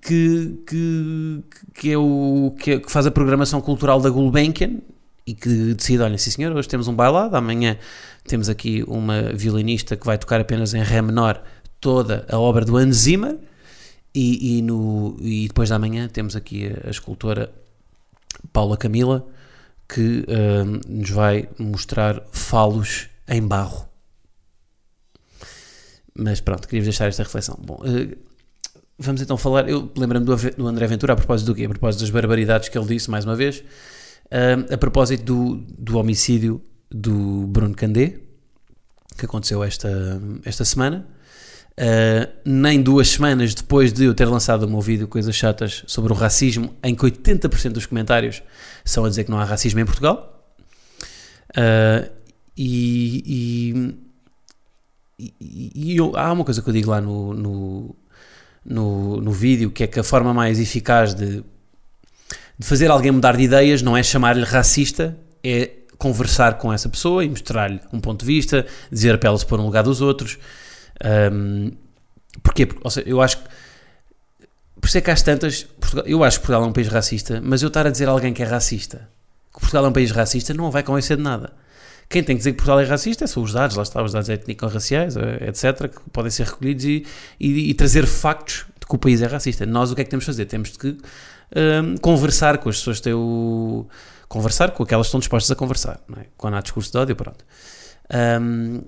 que, 0.03 0.63
que, 0.67 1.45
que 1.73 1.93
é 1.93 1.97
o 1.97 2.55
que, 2.59 2.73
é, 2.73 2.81
que 2.81 2.93
faz 2.93 3.07
a 3.07 3.11
programação 3.11 3.63
cultural 3.63 3.99
da 3.99 4.11
Gulbenkian 4.11 4.81
e 5.27 5.33
que 5.33 5.73
decide, 5.73 6.03
olha, 6.03 6.19
sim 6.19 6.33
senhor, 6.33 6.55
hoje 6.55 6.69
temos 6.69 6.87
um 6.87 6.95
bailado, 6.95 7.35
amanhã 7.35 7.79
temos 8.29 8.51
aqui 8.51 8.85
uma 8.87 9.33
violinista 9.33 9.97
que 9.97 10.05
vai 10.05 10.19
tocar 10.19 10.39
apenas 10.39 10.75
em 10.75 10.83
Ré 10.83 11.01
menor 11.01 11.43
toda 11.81 12.27
a 12.29 12.39
obra 12.39 12.63
do 12.63 12.77
Hans 12.77 12.97
Zimmer. 12.97 13.39
E, 14.15 14.59
e, 14.59 14.63
no, 14.63 15.17
e 15.21 15.49
depois 15.49 15.71
da 15.71 15.79
manhã 15.79 16.09
temos 16.09 16.37
aqui 16.37 16.69
a, 16.69 16.89
a 16.89 16.91
escultora 16.91 17.53
Paula 18.53 18.77
Camila 18.77 19.27
que 19.89 20.25
uh, 20.29 20.81
nos 20.89 21.11
vai 21.11 21.49
mostrar 21.59 22.23
falos 22.33 23.09
em 23.29 23.43
barro. 23.43 23.89
Mas 26.15 26.41
pronto, 26.41 26.69
queria 26.69 26.85
deixar 26.85 27.09
esta 27.09 27.23
reflexão. 27.23 27.59
Bom, 27.61 27.83
uh, 27.83 28.17
vamos 28.99 29.21
então 29.21 29.37
falar. 29.37 29.69
Eu 29.69 29.91
lembro-me 29.97 30.25
do, 30.25 30.37
do, 30.37 30.67
André 30.67 30.87
Ventura 30.87 31.13
a 31.13 31.17
propósito 31.17 31.49
do 31.49 31.55
quê? 31.55 31.65
A 31.65 31.69
propósito 31.69 32.01
das 32.01 32.11
barbaridades 32.11 32.69
que 32.69 32.79
ele 32.79 32.87
disse, 32.87 33.11
mais 33.11 33.25
uma 33.25 33.37
vez, 33.37 33.61
uh, 34.27 34.73
a 34.73 34.79
propósito 34.79 35.25
do, 35.25 35.57
do 35.79 35.99
homicídio 35.99 36.63
do 36.91 37.47
Bruno 37.49 37.75
Candé, 37.75 38.21
que 39.19 39.27
aconteceu 39.27 39.63
esta, 39.63 40.21
esta 40.45 40.65
semana. 40.65 41.07
Uh, 41.77 42.31
nem 42.45 42.81
duas 42.81 43.09
semanas 43.09 43.53
depois 43.53 43.93
de 43.93 44.05
eu 44.05 44.15
ter 44.15 44.27
lançado 44.27 44.63
o 44.63 44.69
meu 44.69 44.81
vídeo 44.81 45.09
Coisas 45.09 45.35
Chatas 45.35 45.83
sobre 45.89 46.13
o 46.13 46.17
racismo, 46.17 46.73
em 46.83 46.95
que 46.95 47.03
80% 47.03 47.71
dos 47.73 47.87
comentários 47.87 48.43
são 48.85 49.05
a 49.05 49.09
dizer 49.09 49.25
que 49.25 49.31
não 49.31 49.39
há 49.39 49.45
racismo 49.45 49.81
em 49.81 49.85
Portugal. 49.85 50.55
Uh, 51.51 52.09
e, 52.57 53.99
e, 55.19 55.35
e 55.75 55.97
eu, 55.97 56.13
há 56.17 56.33
uma 56.33 56.45
coisa 56.45 56.63
que 56.63 56.69
eu 56.69 56.73
digo 56.73 56.91
lá 56.91 57.01
no, 57.01 57.35
no, 57.35 57.97
no, 58.65 59.21
no 59.21 59.33
vídeo 59.33 59.71
que 59.71 59.83
é 59.83 59.87
que 59.89 59.99
a 59.99 60.05
forma 60.05 60.33
mais 60.33 60.61
eficaz 60.61 61.13
de, 61.15 61.43
de 62.59 62.67
fazer 62.67 62.91
alguém 62.91 63.11
mudar 63.11 63.37
de 63.37 63.43
ideias 63.43 63.83
não 63.83 63.97
é 63.97 64.03
chamar-lhe 64.03 64.45
racista, 64.45 65.17
é 65.43 65.71
conversar 65.99 66.59
com 66.59 66.73
essa 66.73 66.89
pessoa 66.89 67.25
e 67.25 67.29
mostrar-lhe 67.29 67.81
um 67.93 68.01
ponto 68.01 68.21
de 68.21 68.27
vista, 68.27 68.67
dizer 68.91 69.19
para 69.19 69.31
ela 69.31 69.39
se 69.39 69.47
pôr 69.47 69.59
no 69.59 69.65
lugar 69.65 69.83
dos 69.83 70.01
outros. 70.01 70.39
Um, 71.33 71.73
porquê? 72.43 72.67
Porque, 72.67 72.91
seja, 72.91 73.09
eu 73.09 73.21
acho 73.21 73.39
que. 73.39 73.45
Por 74.81 74.87
isso 74.89 74.99
é 74.99 75.01
que 75.01 75.11
há 75.11 75.17
tantas. 75.17 75.63
Portugal, 75.63 76.05
eu 76.07 76.23
acho 76.23 76.39
que 76.39 76.47
Portugal 76.47 76.65
é 76.65 76.71
um 76.71 76.73
país 76.73 76.89
racista, 76.89 77.41
mas 77.43 77.63
eu 77.63 77.69
estar 77.69 77.87
a 77.87 77.91
dizer 77.91 78.09
a 78.09 78.13
alguém 78.13 78.33
que 78.33 78.43
é 78.43 78.47
racista 78.47 79.09
que 79.55 79.61
Portugal 79.61 79.87
é 79.87 79.89
um 79.89 79.93
país 79.93 80.11
racista 80.11 80.53
não 80.53 80.71
vai 80.71 80.83
convencer 80.83 81.17
de 81.17 81.23
nada. 81.23 81.53
Quem 82.09 82.23
tem 82.23 82.37
que 82.37 82.41
dizer 82.41 82.51
que 82.51 82.57
Portugal 82.57 82.81
é 82.81 82.85
racista 82.85 83.27
são 83.27 83.43
os 83.43 83.53
dados, 83.53 83.77
lá 83.77 83.83
está, 83.83 84.03
os 84.03 84.13
dados 84.13 84.29
étnico-raciais, 84.29 85.17
eh, 85.17 85.49
etc., 85.49 85.89
que 85.89 86.11
podem 86.11 86.31
ser 86.31 86.47
recolhidos 86.47 86.85
e, 86.85 87.07
e, 87.41 87.71
e, 87.71 87.75
trazer 87.75 88.05
factos 88.05 88.67
de 88.79 88.87
que 88.87 88.95
o 88.95 88.99
país 88.99 89.23
é 89.23 89.27
racista. 89.27 89.65
Nós 89.65 89.91
o 89.91 89.95
que 89.95 90.03
é 90.03 90.05
que 90.05 90.11
temos 90.11 90.25
de 90.25 90.27
fazer? 90.27 90.45
Temos 90.45 90.73
de 90.73 90.99
um, 91.57 91.97
conversar 91.99 92.59
com 92.59 92.69
as 92.69 92.77
pessoas 92.77 92.99
que 92.99 93.05
têm 93.05 93.15
o 93.15 93.87
conversar 94.29 94.73
com 94.73 94.83
aquelas 94.83 95.07
que 95.07 95.09
estão 95.09 95.21
dispostas 95.21 95.51
a 95.51 95.55
conversar, 95.55 96.01
é? 96.19 96.27
quando 96.37 96.55
há 96.55 96.61
discurso 96.61 96.91
de 96.91 96.99
ódio, 96.99 97.17
pronto. 97.17 97.45
Um, 98.13 98.83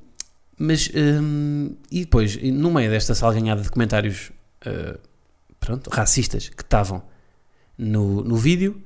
mas, 0.59 0.91
um, 0.95 1.75
e 1.91 2.01
depois, 2.01 2.41
no 2.43 2.73
meio 2.73 2.91
desta 2.91 3.15
salganhada 3.15 3.63
de 3.63 3.71
comentários 3.71 4.31
uh, 4.67 4.99
pronto, 5.61 5.91
racistas 5.91 6.49
que 6.49 6.63
estavam 6.63 7.03
no, 7.77 8.23
no 8.23 8.37
vídeo. 8.37 8.81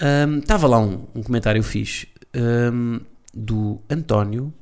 Um, 0.00 0.38
estava 0.38 0.66
lá 0.66 0.78
um, 0.78 1.06
um 1.14 1.22
comentário 1.22 1.62
fixe 1.62 2.08
um, 2.34 3.00
do 3.32 3.80
António 3.88 4.52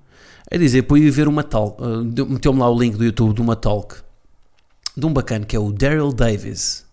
a 0.50 0.56
dizer 0.56 0.82
para 0.82 0.98
ver 1.10 1.26
uma 1.26 1.42
talk, 1.42 1.82
uh, 1.82 2.26
meteu-me 2.26 2.60
lá 2.60 2.70
o 2.70 2.78
link 2.78 2.96
do 2.96 3.04
YouTube 3.04 3.34
de 3.34 3.40
uma 3.40 3.56
talk 3.56 3.96
de 4.96 5.06
um 5.06 5.12
bacana 5.12 5.44
que 5.44 5.56
é 5.56 5.58
o 5.58 5.72
Daryl 5.72 6.12
Davis, 6.12 6.86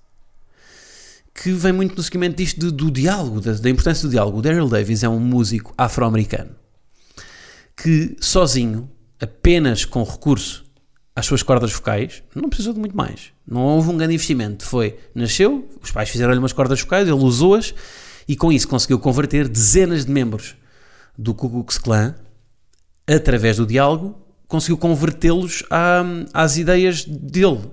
que 1.36 1.52
vem 1.52 1.72
muito 1.72 1.96
no 1.96 2.02
seguimento 2.02 2.38
disto 2.38 2.60
de, 2.60 2.72
do 2.72 2.90
diálogo, 2.90 3.40
da, 3.40 3.54
da, 3.54 3.70
importância 3.70 4.08
do 4.08 4.12
diálogo. 4.12 4.40
O 4.40 4.42
Daryl 4.42 4.68
Davis 4.68 5.04
é 5.04 5.10
um 5.10 5.20
músico 5.20 5.72
afro-americano 5.78 6.56
que 7.76 8.16
sozinho, 8.20 8.90
apenas 9.22 9.86
com 9.86 10.04
recurso 10.04 10.66
às 11.16 11.26
suas 11.26 11.44
cordas 11.44 11.72
vocais, 11.72 12.24
não 12.34 12.50
precisou 12.50 12.74
de 12.74 12.80
muito 12.80 12.96
mais. 12.98 13.32
Não 13.48 13.62
houve 13.62 13.90
um 13.90 13.98
grande 13.98 14.14
investimento. 14.16 14.66
Foi, 14.66 14.98
nasceu, 15.14 15.70
os 15.82 15.92
pais 15.92 16.10
fizeram-lhe 16.10 16.40
umas 16.40 16.54
cordas 16.54 16.80
vocais, 16.82 17.08
ele 17.08 17.18
usou-as 17.18 17.74
e 18.28 18.36
com 18.36 18.52
isso 18.52 18.68
conseguiu 18.68 18.98
converter 18.98 19.48
dezenas 19.48 20.06
de 20.06 20.12
membros 20.12 20.56
do 21.18 21.34
Ku 21.34 21.50
Klux 21.50 21.78
Klan 21.78 22.16
através 23.08 23.58
do 23.58 23.66
diálogo, 23.66 24.18
conseguiu 24.48 24.78
convertê-los 24.78 25.64
às 26.34 26.58
ideias 26.58 27.06
dele. 27.06 27.70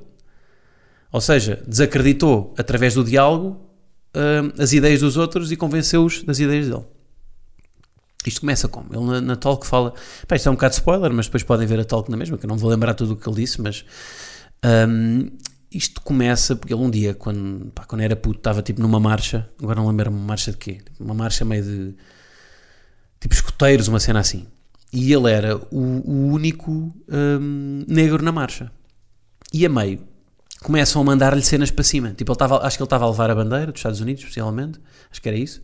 Ou 1.11 1.21
seja, 1.21 1.63
desacreditou 1.67 2.55
através 2.59 2.95
do 2.95 3.05
diálogo 3.05 3.61
uh, 4.15 4.63
as 4.63 4.73
ideias 4.73 5.01
dos 5.01 5.17
outros 5.17 5.51
e 5.51 5.57
convenceu-os 5.57 6.23
das 6.23 6.39
ideias 6.39 6.69
dele. 6.69 6.85
Isto 8.27 8.41
começa 8.41 8.69
como? 8.69 8.89
Ele 8.93 9.05
na, 9.05 9.21
na 9.21 9.37
talk 9.37 9.67
fala. 9.67 9.95
Pá, 10.27 10.37
isto 10.37 10.49
é 10.49 10.51
um 10.51 10.55
bocado 10.55 10.75
spoiler, 10.75 11.13
mas 11.13 11.27
depois 11.27 11.43
podem 11.43 11.67
ver 11.67 11.81
a 11.81 11.85
talk 11.85 12.11
na 12.11 12.17
mesma, 12.17 12.37
que 12.37 12.45
eu 12.45 12.49
não 12.49 12.57
vou 12.57 12.71
lembrar 12.71 12.95
tudo 12.95 13.13
o 13.13 13.17
que 13.17 13.29
ele 13.29 13.37
disse, 13.37 13.61
mas. 13.61 13.85
Um, 14.65 15.31
isto 15.71 16.01
começa 16.01 16.57
porque 16.57 16.73
ele 16.73 16.83
um 16.83 16.91
dia, 16.91 17.15
quando, 17.15 17.71
pá, 17.73 17.85
quando 17.85 18.01
era 18.01 18.17
puto, 18.17 18.39
estava 18.39 18.63
tipo 18.63 18.81
numa 18.81 18.99
marcha. 18.99 19.49
Agora 19.63 19.81
não 19.81 19.89
lembro-me, 19.89 20.19
marcha 20.19 20.51
de 20.51 20.57
quê? 20.57 20.79
Uma 20.99 21.15
marcha 21.15 21.45
meio 21.45 21.63
de. 21.63 21.95
Tipo 23.21 23.35
escoteiros, 23.35 23.89
uma 23.89 24.01
cena 24.01 24.21
assim. 24.21 24.47
E 24.93 25.13
ele 25.13 25.31
era 25.31 25.57
o, 25.57 26.03
o 26.05 26.33
único 26.33 26.95
um, 27.09 27.85
negro 27.87 28.23
na 28.23 28.33
marcha. 28.33 28.73
E 29.53 29.65
a 29.65 29.69
meio 29.69 30.01
começam 30.63 31.01
a 31.01 31.05
mandar-lhe 31.05 31.43
cenas 31.43 31.71
para 31.71 31.85
cima. 31.85 32.11
Tipo, 32.11 32.33
ele 32.33 32.35
estava, 32.35 32.67
acho 32.67 32.77
que 32.77 32.83
ele 32.83 32.87
estava 32.87 33.05
a 33.05 33.11
levar 33.11 33.31
a 33.31 33.35
bandeira 33.35 33.73
dos 33.73 33.79
Estados 33.79 34.01
Unidos, 34.01 34.23
especialmente. 34.23 34.81
Acho 35.11 35.23
que 35.23 35.29
era 35.29 35.37
isso. 35.37 35.63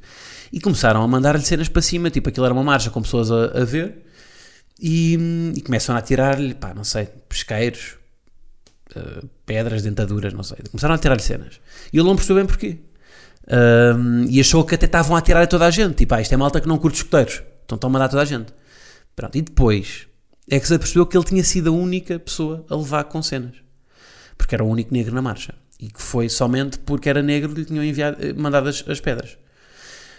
E 0.52 0.60
começaram 0.60 1.02
a 1.02 1.08
mandar-lhe 1.08 1.42
cenas 1.42 1.68
para 1.68 1.82
cima. 1.82 2.10
Tipo, 2.10 2.28
aquilo 2.28 2.46
era 2.46 2.54
uma 2.54 2.62
marcha 2.62 2.90
com 2.90 3.02
pessoas 3.02 3.30
a, 3.30 3.60
a 3.60 3.64
ver. 3.64 4.04
E, 4.80 5.52
e, 5.56 5.60
começam 5.62 5.96
a 5.96 6.02
tirar-lhe, 6.02 6.54
pá, 6.54 6.74
não 6.74 6.84
sei, 6.84 7.06
pesqueiros, 7.28 7.96
uh, 8.96 9.28
pedras, 9.46 9.82
dentaduras, 9.82 10.32
não 10.32 10.42
sei. 10.42 10.58
Começaram 10.70 10.94
a 10.94 10.98
tirar-lhe 10.98 11.22
cenas. 11.22 11.60
E 11.92 11.98
ele 11.98 12.06
não 12.06 12.16
percebeu 12.16 12.36
bem 12.36 12.46
porquê. 12.46 12.78
Um, 13.46 14.24
e 14.28 14.40
achou 14.40 14.64
que 14.64 14.74
até 14.74 14.86
estavam 14.86 15.16
a 15.16 15.20
tirar 15.20 15.42
a 15.42 15.46
toda 15.46 15.66
a 15.66 15.70
gente. 15.70 15.94
Tipo, 15.94 16.14
ah, 16.14 16.20
isto 16.20 16.32
é 16.32 16.36
malta 16.36 16.60
que 16.60 16.68
não 16.68 16.78
curte 16.78 16.98
escuteiros. 16.98 17.42
Então 17.64 17.76
estão 17.76 17.88
a 17.88 17.92
mandar 17.92 18.08
toda 18.08 18.22
a 18.22 18.24
gente. 18.24 18.52
Pronto, 19.14 19.36
e 19.36 19.42
depois 19.42 20.06
é 20.50 20.58
que 20.58 20.66
se 20.66 20.74
apercebeu 20.74 21.06
que 21.06 21.16
ele 21.16 21.24
tinha 21.24 21.44
sido 21.44 21.70
a 21.70 21.72
única 21.72 22.18
pessoa 22.18 22.64
a 22.68 22.76
levar 22.76 23.04
com 23.04 23.22
cenas. 23.22 23.63
Porque 24.36 24.54
era 24.54 24.64
o 24.64 24.68
único 24.68 24.92
negro 24.92 25.14
na 25.14 25.22
marcha. 25.22 25.54
E 25.78 25.88
que 25.88 26.00
foi 26.00 26.28
somente 26.28 26.78
porque 26.78 27.08
era 27.08 27.22
negro 27.22 27.52
que 27.52 27.60
lhe 27.60 27.66
tinham 27.66 27.84
enviado, 27.84 28.16
eh, 28.24 28.32
mandado 28.32 28.68
as, 28.68 28.84
as 28.88 29.00
pedras. 29.00 29.36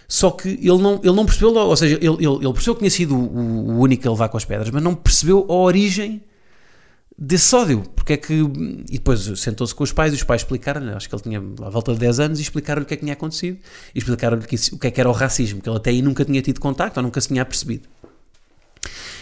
Só 0.07 0.31
que 0.31 0.49
ele 0.49 0.77
não, 0.77 0.99
ele 1.03 1.13
não 1.13 1.25
percebeu, 1.25 1.53
ou 1.55 1.75
seja, 1.75 1.95
ele, 1.95 2.07
ele, 2.07 2.35
ele 2.35 2.53
percebeu 2.53 2.75
que 2.75 2.79
tinha 2.79 2.91
sido 2.91 3.15
o, 3.15 3.71
o, 3.71 3.79
único 3.79 4.07
a 4.07 4.11
levar 4.11 4.29
com 4.29 4.37
as 4.37 4.45
pedras, 4.45 4.69
mas 4.69 4.83
não 4.83 4.93
percebeu 4.93 5.45
a 5.49 5.53
origem 5.53 6.21
desse 7.17 7.55
ódio. 7.55 7.83
Porque 7.95 8.13
é 8.13 8.17
que. 8.17 8.33
E 8.33 8.97
depois 8.97 9.21
sentou-se 9.39 9.73
com 9.73 9.83
os 9.83 9.91
pais 9.91 10.13
e 10.13 10.15
os 10.15 10.23
pais 10.23 10.41
explicaram-lhe, 10.41 10.91
acho 10.91 11.09
que 11.09 11.15
ele 11.15 11.23
tinha 11.23 11.39
à 11.39 11.69
volta 11.69 11.93
de 11.93 11.99
10 11.99 12.19
anos, 12.19 12.39
e 12.39 12.43
explicaram-lhe 12.43 12.85
o 12.85 12.87
que 12.87 12.93
é 12.93 12.97
que 12.97 13.03
tinha 13.03 13.13
acontecido 13.13 13.57
e 13.95 13.97
explicaram-lhe 13.97 14.43
o 14.43 14.47
que 14.47 14.87
é 14.87 14.91
que 14.91 14.99
era 14.99 15.09
o 15.09 15.13
racismo, 15.13 15.61
que 15.61 15.67
ele 15.67 15.77
até 15.77 15.89
aí 15.89 16.01
nunca 16.01 16.23
tinha 16.23 16.41
tido 16.41 16.59
contacto 16.59 16.99
ou 16.99 17.03
nunca 17.03 17.19
se 17.19 17.29
tinha 17.29 17.43
percebido. 17.43 17.87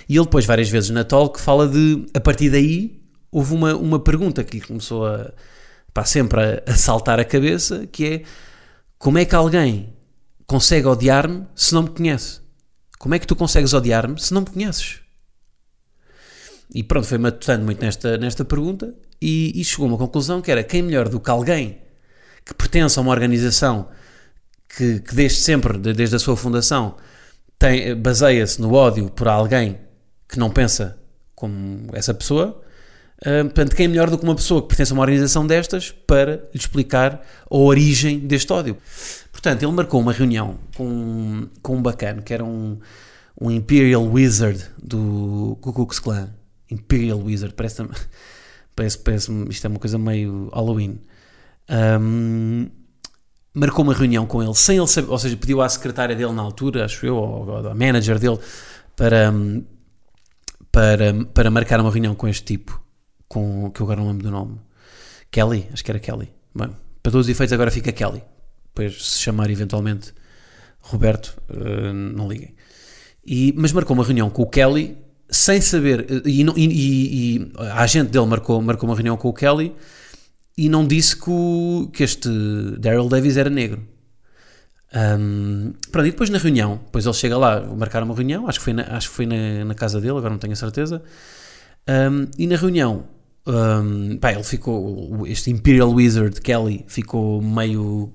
E 0.10 0.18
ele 0.18 0.26
depois, 0.26 0.46
várias 0.46 0.70
vezes 0.70 0.90
na 0.90 1.06
talk, 1.06 1.40
fala 1.40 1.66
de, 1.66 2.06
a 2.14 2.20
partir 2.20 2.50
daí, 2.50 3.03
houve 3.34 3.54
uma, 3.54 3.76
uma 3.76 4.00
pergunta 4.00 4.44
que 4.44 4.60
lhe 4.60 4.66
começou 4.66 5.08
a, 5.08 5.34
pá, 5.92 6.06
sempre 6.06 6.40
a, 6.40 6.72
a 6.72 6.76
saltar 6.76 7.20
a 7.20 7.26
cabeça, 7.26 7.88
que 7.88 8.06
é, 8.06 8.24
como 8.98 9.18
é 9.18 9.26
que 9.26 9.36
alguém 9.36 9.94
consegue 10.46 10.88
odiar-me 10.88 11.46
se 11.56 11.74
não 11.74 11.84
me 11.84 11.90
conhece? 11.90 12.42
Como 13.00 13.16
é 13.16 13.20
que 13.20 13.28
tu 13.28 13.36
consegues 13.36 13.74
odiar-me 13.74 14.22
se 14.22 14.34
não 14.34 14.42
me 14.42 14.48
conheces? 14.48 15.00
E 16.74 16.84
pronto, 16.84 17.08
foi 17.08 17.18
matutando 17.18 17.66
muito 17.66 17.82
nesta, 17.82 18.18
nesta 18.18 18.46
pergunta 18.46 18.94
e, 19.22 19.60
e, 19.60 19.64
chegou 19.64 19.86
a 19.86 19.90
uma 19.90 19.98
conclusão 19.98 20.42
que 20.42 20.52
era 20.52 20.64
quem 20.64 20.82
melhor 20.82 21.10
do 21.10 21.20
que 21.20 21.30
alguém 21.30 21.82
que 22.46 22.54
pertence 22.54 22.98
a 22.98 23.02
uma 23.02 23.12
organização 23.12 23.90
que, 24.70 25.00
que 25.00 25.16
desde 25.16 25.40
sempre, 25.40 25.78
desde 25.78 26.16
a 26.16 26.20
sua 26.20 26.36
fundação, 26.36 26.96
baseia-se 28.02 28.62
no 28.62 28.74
ódio 28.74 29.10
por 29.10 29.28
alguém 29.28 29.80
que 30.28 30.38
não 30.40 30.50
pensa 30.50 31.00
como 31.36 31.88
essa 31.94 32.14
pessoa. 32.14 32.63
Uh, 33.24 33.46
portanto, 33.46 33.74
quem 33.74 33.86
é 33.86 33.88
melhor 33.88 34.10
do 34.10 34.18
que 34.18 34.24
uma 34.26 34.36
pessoa 34.36 34.62
que 34.62 34.68
pertence 34.68 34.92
a 34.92 34.96
uma 34.96 35.02
organização 35.02 35.48
destas 35.48 35.92
para 35.92 36.36
lhe 36.54 36.60
explicar 36.60 37.26
a 37.50 37.56
origem 37.56 38.20
deste 38.20 38.52
ódio? 38.52 38.78
Portanto, 39.32 39.64
ele 39.64 39.72
marcou 39.72 40.02
uma 40.02 40.12
reunião 40.12 40.58
com, 40.76 41.48
com 41.62 41.78
um 41.78 41.82
bacana 41.82 42.22
que 42.22 42.34
era 42.34 42.44
um, 42.44 42.78
um 43.40 43.50
Imperial 43.50 44.04
Wizard 44.04 44.62
do 44.82 45.58
Ku 45.62 45.72
Klux 45.72 46.00
Klan. 46.00 46.30
Imperial 46.70 47.20
Wizard, 47.20 47.54
parece, 47.54 47.88
parece, 48.76 48.98
parece 49.00 49.32
isto 49.50 49.66
é 49.66 49.70
uma 49.70 49.80
coisa 49.80 49.98
meio 49.98 50.50
Halloween. 50.54 51.00
Um, 51.70 52.70
marcou 53.54 53.86
uma 53.86 53.94
reunião 53.94 54.26
com 54.26 54.44
ele 54.44 54.54
sem 54.56 54.78
ele 54.78 54.88
saber, 54.88 55.10
ou 55.10 55.18
seja, 55.18 55.38
pediu 55.38 55.62
à 55.62 55.70
secretária 55.70 56.16
dele 56.16 56.34
na 56.34 56.42
altura, 56.42 56.84
acho 56.84 57.06
eu, 57.06 57.16
ou, 57.16 57.48
ou 57.48 57.68
à 57.68 57.74
manager 57.74 58.20
dele, 58.20 58.40
para, 58.96 59.34
para, 60.72 61.14
para 61.34 61.52
marcar 61.52 61.80
uma 61.80 61.92
reunião 61.92 62.16
com 62.16 62.28
este 62.28 62.44
tipo, 62.44 62.83
com, 63.34 63.72
que 63.72 63.82
eu 63.82 63.86
agora 63.86 64.00
não 64.00 64.08
lembro 64.10 64.24
do 64.24 64.32
nome. 64.32 64.60
Kelly, 65.32 65.68
acho 65.74 65.84
que 65.84 65.92
era 65.92 66.00
Kelly. 66.00 66.32
Bem, 66.54 66.70
para 67.02 67.12
todos 67.12 67.26
os 67.26 67.30
efeitos 67.30 67.52
agora 67.52 67.72
fica 67.72 67.92
Kelly. 67.92 68.24
Depois 68.68 69.04
se 69.04 69.20
chamar 69.20 69.50
eventualmente 69.50 70.14
Roberto, 70.80 71.42
uh, 71.50 71.94
não 71.94 72.28
liguem. 72.28 72.54
E, 73.26 73.54
mas 73.58 73.72
marcou 73.72 73.96
uma 73.96 74.04
reunião 74.04 74.30
com 74.30 74.44
o 74.44 74.50
Kelly 74.50 74.98
sem 75.30 75.60
saber, 75.62 76.06
eh, 76.10 76.22
e, 76.26 76.44
e, 76.44 77.38
e, 77.38 77.52
a 77.58 77.82
agente 77.82 78.12
dele 78.12 78.26
marcou, 78.26 78.62
marcou 78.62 78.88
uma 78.88 78.96
reunião 78.96 79.18
com 79.18 79.30
o 79.30 79.34
Kelly 79.34 79.74
e 80.56 80.70
não 80.70 80.86
disse 80.86 81.16
que, 81.16 81.30
o, 81.30 81.90
que 81.92 82.04
este 82.04 82.30
Daryl 82.78 83.10
Davis 83.10 83.38
era 83.38 83.50
negro. 83.50 83.82
Um, 84.96 85.74
pronto, 85.92 86.08
e 86.08 86.12
depois 86.12 86.30
na 86.30 86.38
reunião, 86.38 86.80
depois 86.86 87.06
ele 87.06 87.16
chega 87.16 87.36
lá, 87.36 87.62
marcar 87.62 88.04
uma 88.04 88.14
reunião, 88.14 88.48
acho 88.48 88.60
que 88.60 88.66
foi 88.66 88.74
na, 88.74 88.84
acho 88.96 89.10
que 89.10 89.16
foi 89.16 89.26
na, 89.26 89.66
na 89.66 89.74
casa 89.74 90.00
dele, 90.00 90.18
agora 90.18 90.30
não 90.30 90.38
tenho 90.38 90.54
a 90.54 90.56
certeza. 90.56 91.02
Um, 91.90 92.28
e 92.38 92.46
na 92.46 92.56
reunião, 92.56 93.06
um, 93.46 94.18
pá, 94.18 94.32
ele 94.32 94.44
ficou, 94.44 95.28
este 95.28 95.52
Imperial 95.52 95.92
Wizard 95.92 96.40
Kelly 96.42 96.86
ficou 96.88 97.42
meio 97.42 98.14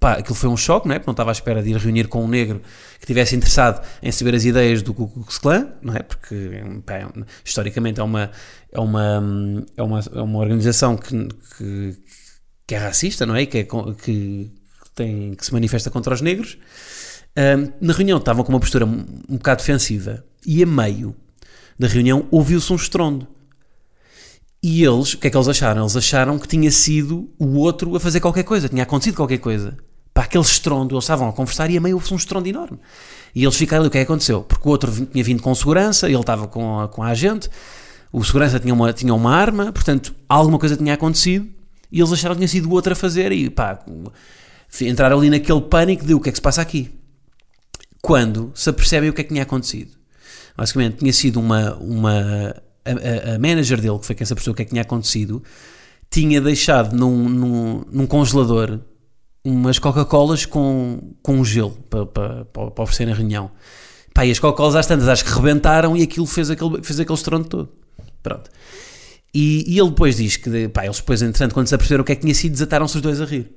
pá, 0.00 0.14
aquilo 0.14 0.34
foi 0.34 0.48
um 0.48 0.56
choque, 0.56 0.88
não 0.88 0.94
é? 0.94 0.98
Porque 0.98 1.08
não 1.08 1.12
estava 1.12 1.30
à 1.30 1.32
espera 1.32 1.62
de 1.62 1.70
ir 1.70 1.76
reunir 1.76 2.08
com 2.08 2.24
um 2.24 2.28
negro 2.28 2.60
que 2.98 3.04
estivesse 3.04 3.36
interessado 3.36 3.86
em 4.02 4.10
saber 4.10 4.34
as 4.34 4.44
ideias 4.46 4.82
do 4.82 4.94
Ku 4.94 5.06
Klux 5.06 5.36
Klan, 5.38 5.68
não 5.82 5.94
é? 5.94 6.02
Porque, 6.02 6.62
pá, 6.86 6.94
é 6.94 7.06
historicamente 7.44 8.00
é 8.00 8.02
uma, 8.02 8.30
é 8.72 8.80
uma, 8.80 9.66
é 9.76 9.82
uma, 9.82 10.00
é 10.00 10.22
uma 10.22 10.38
organização 10.38 10.96
que, 10.96 11.28
que, 11.58 11.96
que 12.66 12.74
é 12.74 12.78
racista, 12.78 13.26
não 13.26 13.36
é? 13.36 13.44
Que, 13.44 13.58
é, 13.58 13.64
que, 13.64 14.50
tem, 14.94 15.34
que 15.34 15.44
se 15.44 15.52
manifesta 15.52 15.90
contra 15.90 16.14
os 16.14 16.22
negros. 16.22 16.56
Um, 17.36 17.86
na 17.86 17.92
reunião 17.92 18.18
estavam 18.18 18.42
com 18.42 18.50
uma 18.50 18.58
postura 18.58 18.86
um, 18.86 19.04
um 19.28 19.36
bocado 19.36 19.60
defensiva 19.60 20.24
e 20.44 20.62
a 20.62 20.66
meio 20.66 21.14
da 21.78 21.86
reunião 21.86 22.26
ouviu-se 22.30 22.72
um 22.72 22.76
estrondo. 22.76 23.28
E 24.62 24.84
eles, 24.84 25.14
o 25.14 25.18
que 25.18 25.26
é 25.26 25.30
que 25.30 25.36
eles 25.36 25.48
acharam? 25.48 25.82
Eles 25.82 25.96
acharam 25.96 26.38
que 26.38 26.46
tinha 26.46 26.70
sido 26.70 27.30
o 27.38 27.56
outro 27.56 27.96
a 27.96 28.00
fazer 28.00 28.20
qualquer 28.20 28.42
coisa, 28.42 28.68
tinha 28.68 28.82
acontecido 28.82 29.16
qualquer 29.16 29.38
coisa 29.38 29.76
para 30.12 30.24
aquele 30.24 30.44
estrondo, 30.44 30.94
eles 30.94 31.04
estavam 31.04 31.28
a 31.28 31.32
conversar 31.32 31.70
e 31.70 31.76
a 31.76 31.80
meio 31.80 31.96
houve 31.96 32.12
um 32.12 32.16
estrondo 32.16 32.48
enorme. 32.48 32.78
E 33.34 33.42
eles 33.42 33.56
ficaram 33.56 33.82
ali, 33.82 33.88
o 33.88 33.90
que 33.90 33.98
é 33.98 34.04
que 34.04 34.10
aconteceu? 34.10 34.42
Porque 34.42 34.68
o 34.68 34.70
outro 34.70 35.06
tinha 35.06 35.24
vindo 35.24 35.42
com 35.42 35.54
segurança, 35.54 36.08
ele 36.08 36.18
estava 36.18 36.46
com 36.46 36.80
a, 36.80 36.88
com 36.88 37.02
a 37.02 37.06
agente, 37.06 37.48
o 38.12 38.22
segurança 38.24 38.58
tinha 38.58 38.74
uma, 38.74 38.92
tinha 38.92 39.14
uma 39.14 39.34
arma, 39.34 39.72
portanto, 39.72 40.14
alguma 40.28 40.58
coisa 40.58 40.76
tinha 40.76 40.94
acontecido 40.94 41.48
e 41.90 42.00
eles 42.00 42.12
acharam 42.12 42.34
que 42.34 42.40
tinha 42.40 42.48
sido 42.48 42.68
o 42.68 42.72
outro 42.72 42.92
a 42.92 42.96
fazer 42.96 43.32
e 43.32 43.48
pá, 43.48 43.78
entraram 44.82 45.18
ali 45.18 45.30
naquele 45.30 45.60
pânico 45.62 46.04
de 46.04 46.12
o 46.12 46.20
que 46.20 46.28
é 46.28 46.32
que 46.32 46.38
se 46.38 46.42
passa 46.42 46.60
aqui. 46.60 46.90
Quando 48.02 48.50
se 48.54 48.68
apercebem 48.68 49.10
o 49.10 49.12
que 49.12 49.20
é 49.20 49.24
que 49.24 49.30
tinha 49.30 49.42
acontecido. 49.42 49.92
Basicamente, 50.56 50.96
tinha 50.98 51.12
sido 51.12 51.38
uma. 51.38 51.74
uma 51.76 52.62
a, 52.84 53.34
a, 53.34 53.38
manager 53.38 53.80
dele, 53.80 53.98
que 53.98 54.06
foi 54.06 54.14
quem 54.14 54.26
se 54.26 54.32
apercebeu 54.32 54.52
o 54.52 54.56
que 54.56 54.62
é 54.62 54.64
que 54.64 54.70
tinha 54.70 54.82
acontecido, 54.82 55.42
tinha 56.10 56.40
deixado 56.40 56.94
num, 56.94 57.28
num, 57.28 57.84
num 57.90 58.06
congelador 58.06 58.80
umas 59.44 59.78
Coca-Colas 59.78 60.44
com, 60.44 61.14
com 61.22 61.44
gelo 61.44 61.72
para, 61.88 62.06
para, 62.06 62.44
para 62.44 62.82
oferecer 62.82 63.06
na 63.06 63.14
reunião. 63.14 63.50
Pá, 64.12 64.26
e 64.26 64.30
as 64.30 64.38
Coca-Colas 64.38 64.74
às 64.74 64.86
tantas 64.86 65.08
acho 65.08 65.24
que 65.24 65.30
rebentaram 65.30 65.96
e 65.96 66.02
aquilo 66.02 66.26
fez 66.26 66.50
aquele, 66.50 66.82
fez 66.82 67.00
aquele 67.00 67.16
estrondo 67.16 67.48
todo. 67.48 67.68
Pronto. 68.22 68.50
E, 69.32 69.64
e 69.72 69.78
ele 69.78 69.88
depois 69.88 70.16
diz 70.16 70.36
que, 70.36 70.68
pá, 70.68 70.84
eles 70.84 70.96
depois, 70.96 71.22
entretanto, 71.22 71.54
quando 71.54 71.68
se 71.68 71.74
aperceberam 71.74 72.02
o 72.02 72.04
que 72.04 72.12
é 72.12 72.14
que 72.16 72.22
tinha 72.22 72.34
sido, 72.34 72.52
desataram-se 72.52 72.96
os 72.96 73.02
dois 73.02 73.20
a 73.20 73.24
rir. 73.24 73.50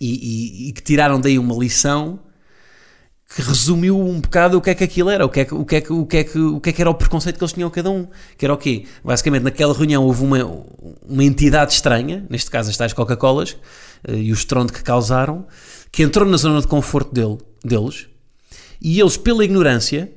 E, 0.00 0.66
e, 0.66 0.68
e 0.68 0.72
que 0.72 0.82
tiraram 0.82 1.20
daí 1.20 1.38
uma 1.38 1.54
lição 1.54 2.18
que 3.34 3.42
resumiu 3.42 3.98
um 3.98 4.20
bocado 4.20 4.56
o 4.56 4.60
que 4.60 4.70
é 4.70 4.74
que 4.76 4.84
aquilo 4.84 5.10
era, 5.10 5.26
o 5.26 5.28
que 5.28 5.40
é 5.40 5.44
que, 5.44 5.54
o 5.54 5.64
que, 5.64 5.74
é 5.74 5.80
que, 5.80 5.92
o 5.92 6.06
que, 6.06 6.16
é 6.18 6.24
que, 6.24 6.38
o 6.38 6.60
que, 6.60 6.70
é 6.70 6.72
que 6.72 6.80
era 6.80 6.88
o 6.88 6.94
preconceito 6.94 7.36
que 7.36 7.42
eles 7.42 7.52
tinham 7.52 7.68
cada 7.68 7.90
um. 7.90 8.06
Que 8.38 8.46
era 8.46 8.54
o 8.54 8.56
quê? 8.56 8.84
Basicamente, 9.02 9.42
naquela 9.42 9.74
reunião 9.74 10.04
houve 10.04 10.22
uma, 10.22 10.38
uma 11.04 11.24
entidade 11.24 11.72
estranha, 11.72 12.24
neste 12.30 12.48
caso 12.48 12.70
as 12.70 12.76
tais 12.76 12.92
Coca-Colas, 12.92 13.56
eh, 14.06 14.14
e 14.14 14.30
o 14.30 14.34
estrondo 14.34 14.72
que 14.72 14.84
causaram, 14.84 15.46
que 15.90 16.04
entrou 16.04 16.28
na 16.28 16.36
zona 16.36 16.60
de 16.60 16.68
conforto 16.68 17.12
dele, 17.12 17.38
deles, 17.64 18.06
e 18.80 19.00
eles, 19.00 19.16
pela 19.16 19.44
ignorância, 19.44 20.12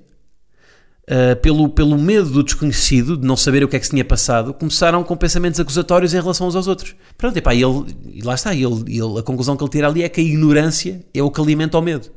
Uh, 1.09 1.37
pelo, 1.37 1.69
pelo 1.69 1.97
medo 1.97 2.29
do 2.29 2.43
desconhecido, 2.43 3.15
de 3.15 3.25
não 3.25 3.37
saber 3.37 3.63
o 3.63 3.69
que 3.69 3.77
é 3.77 3.79
que 3.79 3.85
se 3.85 3.91
tinha 3.91 4.03
passado, 4.03 4.53
começaram 4.53 5.05
com 5.05 5.15
pensamentos 5.15 5.57
acusatórios 5.57 6.13
em 6.13 6.19
relação 6.19 6.47
aos 6.47 6.67
outros. 6.67 6.97
Pronto, 7.17 7.37
e, 7.37 7.63
ele, 7.63 7.97
e 8.11 8.21
lá 8.21 8.35
está, 8.35 8.53
ele, 8.53 8.83
ele, 8.89 9.17
a 9.17 9.23
conclusão 9.23 9.55
que 9.55 9.63
ele 9.63 9.71
tira 9.71 9.87
ali 9.87 10.03
é 10.03 10.09
que 10.09 10.19
a 10.19 10.23
ignorância 10.25 11.05
é 11.13 11.23
o 11.23 11.31
que 11.31 11.39
alimenta 11.39 11.77
o 11.77 11.81
medo. 11.81 12.11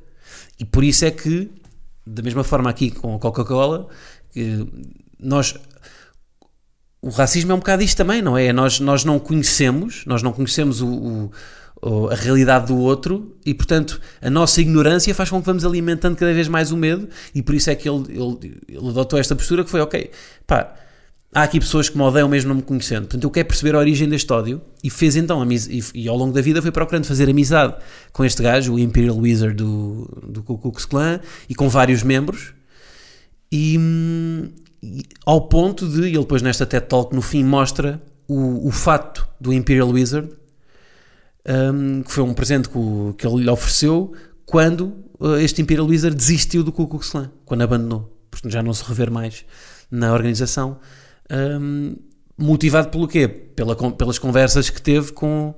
E 0.61 0.65
por 0.65 0.85
isso 0.85 1.07
é 1.07 1.11
que, 1.11 1.51
da 2.07 2.23
mesma 2.23 2.45
forma 2.45 2.69
aqui 2.69 2.91
com 2.91 3.17
a 3.17 3.19
Coca-Cola, 3.19 3.89
nós. 5.19 5.55
O 7.03 7.09
racismo 7.09 7.53
é 7.53 7.55
um 7.55 7.59
bocado 7.59 7.83
isto 7.83 7.97
também, 7.97 8.21
não 8.21 8.37
é? 8.37 8.53
Nós, 8.53 8.79
nós 8.79 9.05
não 9.07 9.19
conhecemos, 9.19 10.05
nós 10.05 10.23
não 10.23 10.33
conhecemos 10.33 10.83
o, 10.83 11.31
o, 11.81 12.09
a 12.09 12.15
realidade 12.15 12.67
do 12.67 12.77
outro 12.77 13.39
e, 13.45 13.55
portanto, 13.55 13.99
a 14.21 14.29
nossa 14.29 14.61
ignorância 14.61 15.15
faz 15.15 15.31
com 15.31 15.41
que 15.41 15.47
vamos 15.47 15.65
alimentando 15.65 16.15
cada 16.15 16.35
vez 16.35 16.47
mais 16.47 16.71
o 16.71 16.77
medo 16.77 17.09
e 17.35 17.43
por 17.43 17.55
isso 17.55 17.71
é 17.71 17.75
que 17.75 17.89
ele, 17.89 18.05
ele, 18.11 18.61
ele 18.69 18.89
adotou 18.91 19.19
esta 19.19 19.35
postura 19.35 19.65
que 19.65 19.71
foi, 19.71 19.81
ok, 19.81 20.11
pá, 20.47 20.75
há 21.33 21.43
aqui 21.43 21.61
pessoas 21.61 21.89
que 21.89 21.97
me 21.97 22.03
odeiam 22.03 22.29
mesmo 22.29 22.49
não 22.49 22.57
me 22.57 22.63
conhecendo. 22.63 23.03
Portanto, 23.03 23.25
eu 23.25 23.31
quero 23.31 23.49
perceber 23.49 23.75
a 23.75 23.79
origem 23.79 24.09
deste 24.09 24.33
ódio 24.33 24.61
e 24.83 24.91
fez 24.91 25.17
então, 25.17 25.47
e, 25.51 25.83
e, 25.95 26.09
ao 26.09 26.17
longo 26.17 26.33
da 26.33 26.41
vida 26.41 26.61
foi 26.61 26.73
procurando 26.73 27.07
fazer 27.07 27.29
amizade 27.29 27.75
com 28.13 28.25
este 28.25 28.43
gajo, 28.43 28.75
o 28.75 28.79
Imperial 28.79 29.17
Wizard 29.17 29.55
do, 29.55 30.09
do 30.27 30.43
Ku 30.43 30.59
Klux 30.59 30.85
Klan 30.85 31.21
e 31.49 31.55
com 31.55 31.69
vários 31.69 32.03
membros. 32.03 32.53
E, 33.53 33.79
e, 34.83 35.03
ao 35.25 35.43
ponto 35.43 35.89
de, 35.89 36.09
ele 36.09 36.19
depois 36.19 36.43
nesta 36.43 36.67
TED 36.67 36.87
Talk 36.87 37.15
no 37.15 37.23
fim 37.23 37.45
mostra 37.45 38.03
o, 38.27 38.69
o 38.69 38.71
fato 38.71 39.27
do 39.41 39.53
Imperial 39.53 39.89
Wizard, 39.89 40.31
um, 41.73 42.03
que 42.03 42.13
foi 42.13 42.25
um 42.25 42.35
presente 42.35 42.69
que, 42.69 42.77
o, 42.77 43.15
que 43.17 43.27
ele 43.27 43.45
lhe 43.45 43.51
ofereceu 43.51 44.13
quando 44.45 44.95
uh, 45.19 45.37
este 45.37 45.63
Imperial 45.63 45.87
Wizard 45.87 46.17
desistiu 46.17 46.65
do 46.65 46.73
Ku 46.73 46.87
Klux 46.89 47.11
Klan, 47.11 47.31
quando 47.45 47.63
abandonou, 47.63 48.17
porque 48.31 48.51
já 48.51 48.63
não 48.63 48.75
se 48.75 48.85
rever 48.85 49.11
mais 49.11 49.45
na 49.91 50.13
organização 50.13 50.79
um, 51.31 51.97
motivado 52.37 52.89
pelo 52.89 53.07
quê? 53.07 53.29
Pela, 53.29 53.77
pelas 53.77 54.19
conversas 54.19 54.71
que 54.71 54.81
teve 54.81 55.13
com, 55.13 55.55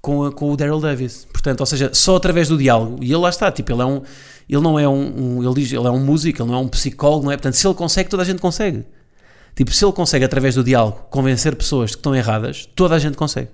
com, 0.00 0.24
a, 0.24 0.32
com 0.32 0.52
o 0.52 0.56
Daryl 0.56 0.80
Davis. 0.80 1.26
Portanto, 1.32 1.60
ou 1.60 1.66
seja, 1.66 1.90
só 1.92 2.16
através 2.16 2.48
do 2.48 2.58
diálogo. 2.58 3.02
E 3.02 3.06
ele 3.06 3.16
lá 3.16 3.30
está, 3.30 3.50
tipo, 3.50 3.72
ele 3.72 3.82
é 3.82 3.86
um. 3.86 4.02
Ele 4.48 4.62
não 4.62 4.78
é 4.78 4.88
um, 4.88 5.38
um, 5.38 5.44
ele 5.44 5.54
diz, 5.60 5.72
ele 5.72 5.86
é 5.86 5.90
um 5.90 6.02
músico, 6.02 6.42
ele 6.42 6.50
não 6.50 6.58
é 6.58 6.60
um 6.60 6.68
psicólogo, 6.68 7.24
não 7.26 7.32
é? 7.32 7.36
Portanto, 7.36 7.54
se 7.54 7.66
ele 7.66 7.74
consegue, 7.74 8.08
toda 8.08 8.22
a 8.22 8.26
gente 8.26 8.40
consegue. 8.40 8.84
Tipo, 9.54 9.72
se 9.72 9.84
ele 9.84 9.92
consegue 9.92 10.24
através 10.24 10.54
do 10.54 10.64
diálogo 10.64 11.06
convencer 11.10 11.54
pessoas 11.54 11.90
que 11.90 11.98
estão 11.98 12.14
erradas, 12.14 12.66
toda 12.74 12.94
a 12.94 12.98
gente 12.98 13.16
consegue. 13.16 13.50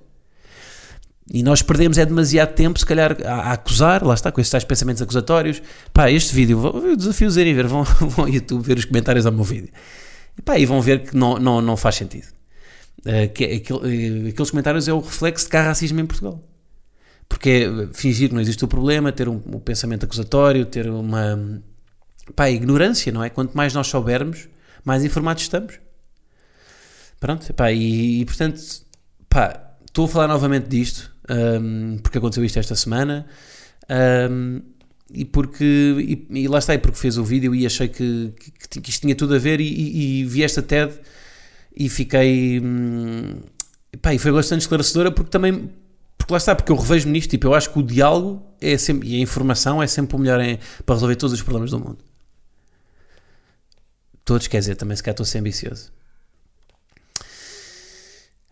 E 1.32 1.42
nós 1.42 1.62
perdemos 1.62 1.96
é 1.96 2.04
demasiado 2.04 2.54
tempo, 2.54 2.78
se 2.78 2.84
calhar, 2.84 3.16
a, 3.24 3.32
a 3.32 3.52
acusar, 3.52 4.04
lá 4.04 4.14
está, 4.14 4.30
com 4.30 4.40
esses 4.40 4.50
tais 4.50 4.64
pensamentos 4.64 5.00
acusatórios. 5.00 5.62
Pá, 5.92 6.10
este 6.10 6.34
vídeo, 6.34 6.60
eu 6.84 6.96
desafio-os 6.96 7.36
a 7.36 7.40
irem 7.40 7.54
ver, 7.54 7.66
vão, 7.66 7.82
vão 8.00 8.26
ao 8.26 8.28
YouTube 8.28 8.62
ver 8.62 8.76
os 8.76 8.84
comentários 8.84 9.24
ao 9.24 9.32
meu 9.32 9.44
vídeo. 9.44 9.70
E, 10.38 10.42
pá, 10.42 10.58
e 10.58 10.66
vão 10.66 10.80
ver 10.80 11.04
que 11.04 11.16
não, 11.16 11.36
não, 11.38 11.60
não 11.60 11.76
faz 11.76 11.96
sentido. 11.96 12.26
Uh, 13.00 13.32
que, 13.32 13.44
é 13.44 13.72
uh, 13.72 14.28
aqueles 14.28 14.50
comentários 14.50 14.88
é 14.88 14.92
o 14.92 15.00
reflexo 15.00 15.44
de 15.44 15.50
que 15.50 15.56
há 15.56 15.62
racismo 15.62 16.00
em 16.00 16.06
Portugal. 16.06 16.42
Porque 17.28 17.50
é 17.50 17.94
fingir 17.94 18.28
que 18.28 18.34
não 18.34 18.40
existe 18.40 18.64
o 18.64 18.68
problema, 18.68 19.12
ter 19.12 19.28
um, 19.28 19.40
um 19.46 19.58
pensamento 19.58 20.04
acusatório, 20.04 20.64
ter 20.66 20.88
uma 20.88 21.62
pá, 22.34 22.50
ignorância, 22.50 23.12
não 23.12 23.22
é? 23.22 23.30
Quanto 23.30 23.56
mais 23.56 23.74
nós 23.74 23.86
soubermos, 23.86 24.48
mais 24.84 25.04
informados 25.04 25.42
estamos. 25.42 25.78
Pronto, 27.20 27.52
pá, 27.54 27.72
e, 27.72 28.20
e 28.20 28.24
portanto, 28.24 28.60
pá, 29.28 29.74
estou 29.86 30.06
a 30.06 30.08
falar 30.08 30.28
novamente 30.28 30.68
disto, 30.68 31.10
um, 31.30 31.98
porque 32.02 32.18
aconteceu 32.18 32.44
isto 32.44 32.58
esta 32.58 32.74
semana. 32.74 33.26
Um, 34.30 34.60
e 35.14 35.24
porque 35.24 35.64
e, 36.30 36.42
e, 36.42 36.48
lá 36.48 36.58
está, 36.58 36.74
e 36.74 36.78
porque 36.78 36.98
fez 36.98 37.16
o 37.16 37.24
vídeo 37.24 37.54
e 37.54 37.64
achei 37.64 37.88
que, 37.88 38.32
que, 38.68 38.80
que 38.80 38.90
isto 38.90 39.02
tinha 39.02 39.14
tudo 39.14 39.34
a 39.34 39.38
ver 39.38 39.60
e, 39.60 39.64
e, 39.64 40.20
e 40.20 40.24
vi 40.24 40.42
esta 40.42 40.60
TED 40.62 40.92
e 41.76 41.88
fiquei 41.88 42.60
hum, 42.60 43.40
pá, 44.02 44.12
e 44.12 44.18
foi 44.18 44.32
bastante 44.32 44.62
esclarecedora 44.62 45.10
porque 45.10 45.30
também 45.30 45.70
porque 46.24 46.32
lá 46.32 46.38
está, 46.38 46.54
porque 46.54 46.72
eu 46.72 46.76
revejo-me 46.76 47.12
nisto 47.12 47.30
tipo, 47.30 47.46
eu 47.46 47.54
acho 47.54 47.70
que 47.70 47.78
o 47.78 47.82
diálogo 47.82 48.42
é 48.58 48.78
sempre, 48.78 49.08
e 49.10 49.16
a 49.16 49.18
informação 49.18 49.82
é 49.82 49.86
sempre 49.86 50.16
o 50.16 50.18
melhor 50.18 50.40
em, 50.40 50.58
para 50.86 50.94
resolver 50.94 51.16
todos 51.16 51.34
os 51.34 51.42
problemas 51.42 51.70
do 51.70 51.78
mundo. 51.78 51.98
Todos, 54.24 54.46
quer 54.46 54.58
dizer, 54.60 54.76
também 54.76 54.96
se 54.96 55.02
calhar 55.02 55.12
estou 55.12 55.24
a 55.24 55.26
ser 55.26 55.40
ambicioso. 55.40 55.92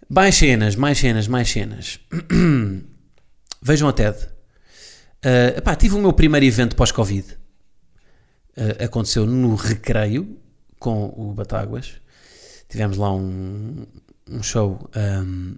Mais 0.06 0.34
cenas, 0.34 0.76
mais 0.76 0.98
cenas, 0.98 1.26
mais 1.26 1.48
cenas. 1.48 1.98
Vejam 3.62 3.88
a 3.88 3.92
TED 3.94 4.31
Uh, 5.24 5.76
tive 5.76 5.94
o 5.94 5.98
meu 5.98 6.12
primeiro 6.12 6.44
evento 6.44 6.74
pós-Covid. 6.74 7.38
Uh, 8.56 8.84
aconteceu 8.84 9.24
no 9.24 9.54
Recreio 9.54 10.36
com 10.78 11.14
o 11.16 11.32
Batáguas. 11.32 11.94
Tivemos 12.68 12.96
lá 12.96 13.14
um, 13.14 13.86
um 14.28 14.42
show 14.42 14.90
um, 14.96 15.56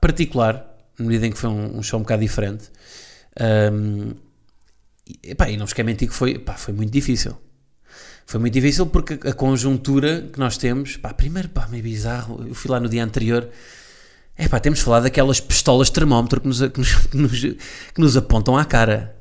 particular, 0.00 0.66
na 0.98 1.06
medida 1.06 1.26
em 1.26 1.30
que 1.30 1.38
foi 1.38 1.50
um, 1.50 1.78
um 1.78 1.82
show 1.82 1.98
um 1.98 2.02
bocado 2.02 2.22
diferente. 2.22 2.70
Um, 3.40 4.14
e, 5.06 5.36
e 5.48 5.56
não 5.56 5.66
vos 5.66 5.72
quero 5.72 5.86
mentir 5.86 6.08
que 6.08 6.14
foi, 6.14 6.42
foi 6.56 6.74
muito 6.74 6.90
difícil. 6.90 7.36
Foi 8.26 8.40
muito 8.40 8.54
difícil 8.54 8.86
porque 8.86 9.28
a 9.28 9.32
conjuntura 9.32 10.22
que 10.32 10.38
nós 10.38 10.58
temos, 10.58 10.96
pá, 10.96 11.14
primeiro, 11.14 11.48
pá, 11.48 11.68
meio 11.68 11.84
bizarro. 11.84 12.44
Eu 12.48 12.54
fui 12.54 12.70
lá 12.70 12.80
no 12.80 12.88
dia 12.88 13.04
anterior 13.04 13.48
é 14.38 14.48
pá, 14.48 14.60
temos 14.60 14.80
falado 14.80 15.04
daquelas 15.04 15.40
pistolas 15.40 15.86
de 15.86 15.94
termómetro 15.94 16.40
que 16.40 16.46
nos, 16.46 16.60
que 16.60 16.78
nos, 16.78 16.94
que 16.94 17.16
nos, 17.16 17.40
que 17.40 18.00
nos 18.00 18.16
apontam 18.16 18.56
à 18.56 18.64
cara. 18.64 19.16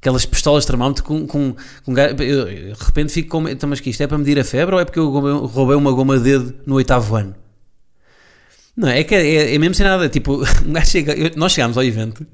Aquelas 0.00 0.26
pistolas 0.26 0.64
de 0.64 0.66
termómetro 0.66 1.04
com. 1.04 1.26
com, 1.26 1.54
com 1.84 1.98
eu, 1.98 2.46
de 2.46 2.84
repente 2.84 3.12
fico 3.12 3.28
com. 3.28 3.48
Então, 3.48 3.68
mas 3.68 3.78
que 3.78 3.90
isto 3.90 4.02
é 4.02 4.06
para 4.08 4.18
medir 4.18 4.38
a 4.40 4.44
febre 4.44 4.74
ou 4.74 4.80
é 4.80 4.84
porque 4.84 4.98
eu 4.98 5.08
roubei 5.46 5.76
uma 5.76 5.92
goma 5.92 6.18
de 6.18 6.24
dedo 6.24 6.54
no 6.66 6.74
oitavo 6.74 7.14
ano? 7.14 7.36
Não, 8.76 8.88
é 8.88 9.04
que 9.04 9.14
é, 9.14 9.54
é 9.54 9.58
mesmo 9.58 9.76
sem 9.76 9.86
nada. 9.86 10.08
Tipo, 10.08 10.42
chega, 10.84 11.12
eu, 11.12 11.30
nós 11.36 11.52
chegámos 11.52 11.76
ao 11.76 11.84
evento 11.84 12.26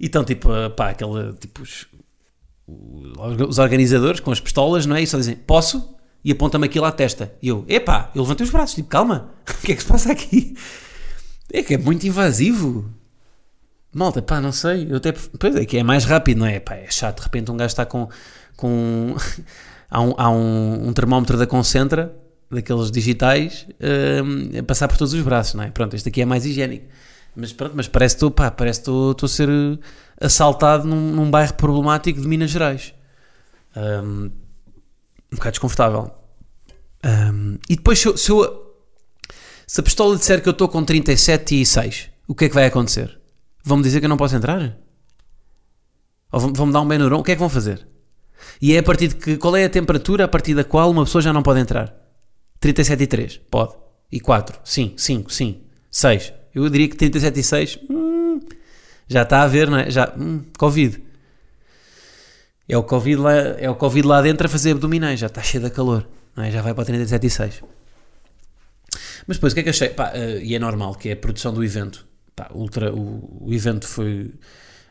e 0.00 0.06
estão 0.06 0.24
tipo, 0.24 0.48
pá, 0.74 0.90
aquela. 0.90 1.34
Tipo, 1.34 1.62
os, 1.62 1.86
os 2.66 3.58
organizadores 3.58 4.20
com 4.20 4.30
as 4.30 4.40
pistolas, 4.40 4.86
não 4.86 4.96
é? 4.96 5.02
E 5.02 5.06
só 5.06 5.18
dizem, 5.18 5.36
posso? 5.36 5.94
E 6.24 6.32
aponta-me 6.32 6.64
aquilo 6.64 6.86
à 6.86 6.92
testa. 6.92 7.34
E 7.42 7.48
eu, 7.48 7.66
epá, 7.68 8.10
eu 8.14 8.22
levantei 8.22 8.46
os 8.46 8.50
braços, 8.50 8.74
tipo, 8.74 8.88
calma, 8.88 9.34
o 9.46 9.66
que 9.66 9.72
é 9.72 9.74
que 9.74 9.82
se 9.82 9.88
passa 9.88 10.10
aqui? 10.10 10.56
É 11.52 11.62
que 11.62 11.74
é 11.74 11.78
muito 11.78 12.06
invasivo. 12.06 12.90
Malta, 13.94 14.20
pá, 14.20 14.40
não 14.40 14.52
sei. 14.52 14.90
Eu 14.90 14.96
até, 14.96 15.12
pois 15.12 15.54
é 15.54 15.64
que 15.64 15.78
é 15.78 15.82
mais 15.82 16.04
rápido, 16.04 16.38
não 16.38 16.46
é? 16.46 16.58
Pá, 16.58 16.74
é 16.74 16.90
chato. 16.90 17.18
De 17.18 17.24
repente 17.24 17.50
um 17.50 17.56
gajo 17.56 17.72
está 17.72 17.86
com. 17.86 18.08
com 18.56 19.14
há 19.90 20.00
um, 20.00 20.14
há 20.16 20.30
um, 20.30 20.88
um 20.88 20.92
termómetro 20.92 21.38
da 21.38 21.46
Concentra, 21.46 22.14
daqueles 22.50 22.90
digitais, 22.90 23.66
um, 24.24 24.58
a 24.58 24.62
passar 24.62 24.88
por 24.88 24.96
todos 24.96 25.14
os 25.14 25.22
braços, 25.22 25.54
não 25.54 25.64
é? 25.64 25.70
Pronto, 25.70 25.94
este 25.94 26.08
aqui 26.08 26.22
é 26.22 26.24
mais 26.24 26.44
higiênico. 26.44 26.86
Mas 27.36 27.52
pronto, 27.52 27.72
mas 27.76 27.88
parece 27.88 28.16
que 28.16 28.24
estou, 28.24 29.16
a 29.22 29.28
ser 29.28 29.48
assaltado 30.20 30.86
num, 30.86 31.12
num, 31.12 31.30
bairro 31.30 31.54
problemático 31.54 32.20
de 32.20 32.28
Minas 32.28 32.50
Gerais. 32.50 32.94
Um, 33.76 34.30
um 35.32 35.36
bocado 35.36 35.50
desconfortável. 35.50 36.12
Um, 37.04 37.58
e 37.68 37.76
depois, 37.76 37.98
se 37.98 38.06
eu, 38.06 38.16
se 38.16 38.30
eu 38.30 38.63
se 39.66 39.80
a 39.80 39.82
pistola 39.82 40.16
disser 40.16 40.42
que 40.42 40.48
eu 40.48 40.52
estou 40.52 40.68
com 40.68 40.84
37 40.84 41.60
e 41.60 41.66
6, 41.66 42.10
o 42.28 42.34
que 42.34 42.46
é 42.46 42.48
que 42.48 42.54
vai 42.54 42.66
acontecer? 42.66 43.18
Vão-me 43.64 43.82
dizer 43.82 44.00
que 44.00 44.06
eu 44.06 44.10
não 44.10 44.16
posso 44.16 44.36
entrar? 44.36 44.76
Ou 46.30 46.40
vão-me 46.40 46.72
dar 46.72 46.80
um 46.80 46.88
Benuron? 46.88 47.20
O 47.20 47.22
que 47.22 47.32
é 47.32 47.34
que 47.34 47.40
vão 47.40 47.48
fazer? 47.48 47.86
E 48.60 48.74
é 48.74 48.78
a 48.78 48.82
partir 48.82 49.08
de 49.08 49.16
que. 49.16 49.36
Qual 49.36 49.56
é 49.56 49.64
a 49.64 49.70
temperatura 49.70 50.24
a 50.24 50.28
partir 50.28 50.54
da 50.54 50.64
qual 50.64 50.90
uma 50.90 51.04
pessoa 51.04 51.22
já 51.22 51.32
não 51.32 51.42
pode 51.42 51.60
entrar? 51.60 51.94
37 52.60 53.02
e 53.02 53.06
3, 53.06 53.40
pode. 53.50 53.74
E 54.10 54.20
4, 54.20 54.60
sim, 54.64 54.94
5, 54.96 55.32
sim. 55.32 55.62
6. 55.90 56.32
Eu 56.54 56.68
diria 56.68 56.88
que 56.88 56.96
37 56.96 57.40
e 57.40 57.42
6, 57.42 57.78
hum, 57.90 58.40
já 59.08 59.22
está 59.22 59.42
a 59.42 59.46
ver, 59.46 59.68
não 59.68 59.78
é? 59.78 59.90
Já, 59.90 60.12
hum, 60.16 60.42
Covid. 60.58 61.02
É 62.68 62.76
o 62.78 62.82
COVID, 62.82 63.20
lá, 63.20 63.32
é 63.32 63.68
o 63.68 63.74
COVID 63.74 64.06
lá 64.06 64.22
dentro 64.22 64.46
a 64.46 64.48
fazer 64.48 64.72
abdominais, 64.72 65.20
já 65.20 65.26
está 65.26 65.42
cheio 65.42 65.62
de 65.62 65.70
calor, 65.70 66.06
é? 66.36 66.50
Já 66.50 66.62
vai 66.62 66.72
para 66.72 66.84
37 66.84 67.26
e 67.26 67.30
6. 67.30 67.62
Mas 69.26 69.36
depois 69.36 69.52
o 69.52 69.54
que 69.54 69.60
é 69.60 69.62
que 69.64 69.70
achei? 69.70 69.88
Pá, 69.88 70.12
uh, 70.14 70.40
e 70.42 70.54
é 70.54 70.58
normal, 70.58 70.94
que 70.94 71.08
é 71.08 71.12
a 71.12 71.16
produção 71.16 71.52
do 71.52 71.64
evento. 71.64 72.06
Pá, 72.34 72.48
ultra, 72.54 72.92
o, 72.92 73.46
o 73.46 73.52
evento 73.52 73.86
foi. 73.86 74.32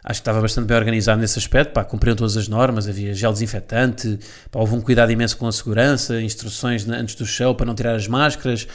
Acho 0.04 0.20
que 0.20 0.22
estava 0.22 0.42
bastante 0.42 0.68
bem 0.68 0.76
organizado 0.76 1.22
nesse 1.22 1.40
aspecto, 1.40 1.72
pá, 1.72 1.84
cumpriram 1.86 2.16
todas 2.16 2.36
as 2.36 2.50
normas, 2.50 2.90
havia 2.90 3.14
gel 3.14 3.32
desinfetante, 3.32 4.20
pá, 4.52 4.60
houve 4.60 4.76
um 4.76 4.82
cuidado 4.82 5.12
imenso 5.12 5.38
com 5.38 5.48
a 5.48 5.52
segurança, 5.52 6.22
instruções 6.22 6.86
antes 6.90 7.16
do 7.16 7.26
show 7.26 7.56
para 7.56 7.66
não 7.66 7.74
tirar 7.74 7.96
as 7.96 8.06
máscaras, 8.06 8.68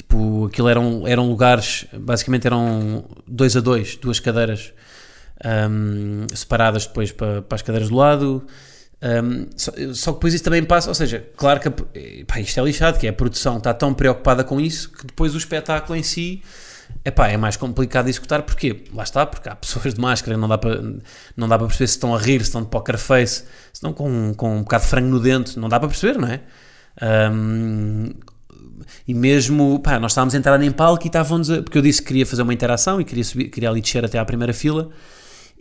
Tipo, 0.00 0.46
aquilo 0.46 0.66
eram, 0.66 1.06
eram 1.06 1.28
lugares, 1.28 1.84
basicamente 1.92 2.46
eram 2.46 3.04
dois 3.28 3.54
a 3.54 3.60
dois, 3.60 3.96
duas 3.96 4.18
cadeiras 4.18 4.72
um, 5.44 6.26
separadas 6.34 6.86
depois 6.86 7.12
para, 7.12 7.42
para 7.42 7.56
as 7.56 7.60
cadeiras 7.60 7.90
do 7.90 7.96
lado. 7.96 8.46
Um, 9.02 9.46
só, 9.56 9.72
só, 9.94 10.12
que 10.12 10.16
depois 10.18 10.34
isso 10.34 10.44
também 10.44 10.62
passa, 10.62 10.90
ou 10.90 10.94
seja, 10.94 11.26
claro 11.34 11.58
que 11.58 11.70
pá, 12.24 12.38
isto 12.38 12.60
é 12.60 12.62
lixado, 12.62 12.98
que 12.98 13.06
é 13.06 13.10
a 13.10 13.12
produção 13.14 13.56
está 13.56 13.72
tão 13.72 13.94
preocupada 13.94 14.44
com 14.44 14.60
isso 14.60 14.90
que 14.90 15.06
depois 15.06 15.34
o 15.34 15.38
espetáculo 15.38 15.98
em 15.98 16.02
si 16.02 16.42
epá, 17.04 17.28
é 17.28 17.36
mais 17.36 17.56
complicado 17.56 18.04
de 18.04 18.10
executar, 18.10 18.42
porquê? 18.42 18.84
Lá 18.92 19.02
está, 19.02 19.24
porque 19.26 19.48
há 19.48 19.54
pessoas 19.56 19.94
de 19.94 20.00
máscara, 20.00 20.36
não 20.36 20.48
dá 20.48 20.58
para, 20.58 20.82
não 21.36 21.48
dá 21.48 21.58
para 21.58 21.66
perceber 21.66 21.86
se 21.88 21.94
estão 21.94 22.14
a 22.14 22.18
rir, 22.18 22.40
se 22.40 22.48
estão 22.48 22.62
de 22.62 22.68
poker 22.68 22.98
face, 22.98 23.42
se 23.42 23.46
estão 23.74 23.92
com, 23.92 24.34
com 24.34 24.56
um 24.58 24.62
bocado 24.62 24.84
de 24.84 24.90
frango 24.90 25.08
no 25.08 25.20
dente, 25.20 25.58
não 25.58 25.68
dá 25.68 25.78
para 25.78 25.88
perceber, 25.88 26.18
não 26.18 26.28
é? 26.28 26.40
Um, 27.32 28.10
e 29.06 29.14
mesmo, 29.14 29.80
pá, 29.80 29.98
nós 29.98 30.12
estávamos 30.12 30.34
a 30.34 30.38
entrar 30.38 30.62
em 30.62 30.70
palco 30.70 31.04
e 31.04 31.08
estavam 31.08 31.40
porque 31.62 31.78
eu 31.78 31.82
disse 31.82 32.00
que 32.02 32.08
queria 32.08 32.26
fazer 32.26 32.42
uma 32.42 32.52
interação 32.52 33.00
e 33.00 33.04
queria, 33.04 33.24
subir, 33.24 33.48
queria 33.48 33.70
ali 33.70 33.80
descer 33.80 34.04
até 34.04 34.18
à 34.18 34.24
primeira 34.24 34.52
fila, 34.52 34.90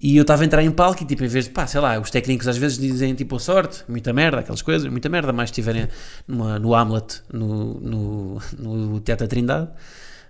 e 0.01 0.15
eu 0.15 0.21
estava 0.21 0.43
a 0.43 0.45
entrar 0.45 0.63
em 0.63 0.71
palco 0.71 1.03
e, 1.03 1.05
tipo, 1.05 1.23
em 1.23 1.27
vez 1.27 1.45
de, 1.45 1.51
pá, 1.51 1.67
sei 1.67 1.81
lá, 1.81 1.99
os 1.99 2.09
técnicos 2.09 2.47
às 2.47 2.57
vezes 2.57 2.77
dizem, 2.77 3.13
tipo, 3.13 3.37
sorte, 3.39 3.83
muita 3.87 4.13
merda, 4.13 4.39
aquelas 4.39 4.61
coisas, 4.61 4.89
muita 4.89 5.09
merda, 5.09 5.33
mais 5.33 5.49
estiverem 5.49 5.89
no 6.27 6.73
Hamlet, 6.73 7.21
no, 7.33 7.79
no, 7.81 8.41
no 8.57 8.99
Teatro 9.01 9.25
da 9.25 9.29
Trindade. 9.29 9.69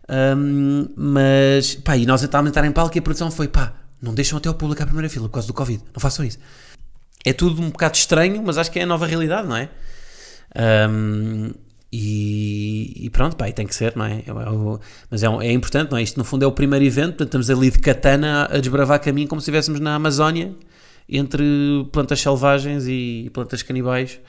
Um, 0.09 0.87
mas, 0.95 1.75
pá, 1.75 1.95
e 1.95 2.05
nós 2.05 2.23
estávamos 2.23 2.49
a 2.49 2.51
entrar 2.51 2.65
em 2.65 2.71
palco 2.71 2.97
e 2.97 2.99
a 2.99 3.01
produção 3.01 3.29
foi, 3.29 3.47
pá, 3.47 3.73
não 4.01 4.13
deixam 4.13 4.39
até 4.39 4.49
o 4.49 4.55
público 4.55 4.81
à 4.81 4.85
primeira 4.85 5.07
fila 5.07 5.27
por 5.27 5.33
causa 5.33 5.47
do 5.47 5.53
Covid, 5.53 5.83
não 5.93 5.99
façam 5.99 6.25
isso. 6.25 6.39
É 7.23 7.31
tudo 7.31 7.61
um 7.61 7.69
bocado 7.69 7.95
estranho, 7.95 8.41
mas 8.43 8.57
acho 8.57 8.71
que 8.71 8.79
é 8.79 8.83
a 8.83 8.87
nova 8.87 9.05
realidade, 9.05 9.47
não 9.47 9.55
é? 9.55 9.69
Um, 10.89 11.51
e, 11.91 13.05
e, 13.05 13.09
pronto, 13.09 13.35
pá, 13.35 13.49
e 13.49 13.53
tem 13.53 13.65
que 13.65 13.73
ser, 13.73 13.95
não 13.95 14.05
é? 14.05 14.19
é, 14.19 14.23
mas 15.09 15.23
é, 15.23 15.27
é, 15.27 15.51
importante, 15.51 15.91
não 15.91 15.97
é? 15.97 16.03
Isto 16.03 16.17
no 16.17 16.23
fundo 16.23 16.45
é 16.45 16.47
o 16.47 16.51
primeiro 16.51 16.85
evento, 16.85 17.17
portanto 17.17 17.41
estamos 17.41 17.49
ali 17.49 17.71
de 17.71 17.79
katana 17.79 18.45
a 18.45 18.59
desbravar 18.59 19.01
caminho 19.01 19.27
como 19.27 19.41
se 19.41 19.45
estivéssemos 19.45 19.79
na 19.79 19.95
Amazónia, 19.95 20.53
entre 21.07 21.43
plantas 21.91 22.21
selvagens 22.21 22.85
e 22.87 23.31
plantas 23.33 23.63
canibais 23.63 24.19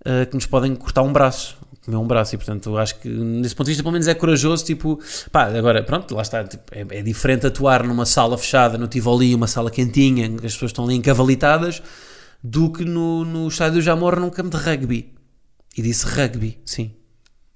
uh, 0.00 0.26
que 0.26 0.34
nos 0.34 0.46
podem 0.46 0.74
cortar 0.74 1.02
um 1.02 1.12
braço, 1.12 1.58
comer 1.84 1.98
um 1.98 2.06
braço, 2.06 2.34
e 2.34 2.38
portanto 2.38 2.78
acho 2.78 2.98
que 3.00 3.08
nesse 3.08 3.54
ponto 3.54 3.66
de 3.66 3.72
vista 3.72 3.82
pelo 3.82 3.92
menos 3.92 4.08
é 4.08 4.14
corajoso, 4.14 4.64
tipo, 4.64 4.98
pá, 5.30 5.44
agora 5.44 5.82
pronto, 5.82 6.14
lá 6.14 6.22
está, 6.22 6.42
tipo, 6.42 6.62
é, 6.72 6.86
é, 6.88 7.02
diferente 7.02 7.46
atuar 7.46 7.84
numa 7.84 8.06
sala 8.06 8.38
fechada 8.38 8.78
no 8.78 8.88
Tivoli, 8.88 9.34
uma 9.34 9.46
sala 9.46 9.70
quentinha, 9.70 10.26
as 10.36 10.54
pessoas 10.54 10.70
estão 10.70 10.86
ali 10.86 10.94
encavalitadas, 10.94 11.82
do 12.42 12.72
que 12.72 12.82
no, 12.82 13.26
no 13.26 13.46
estádio 13.48 13.82
Jamor 13.82 14.18
num 14.18 14.30
campo 14.30 14.56
de 14.56 14.64
rugby 14.64 15.17
e 15.76 15.82
disse 15.82 16.06
rugby, 16.06 16.58
sim, 16.64 16.94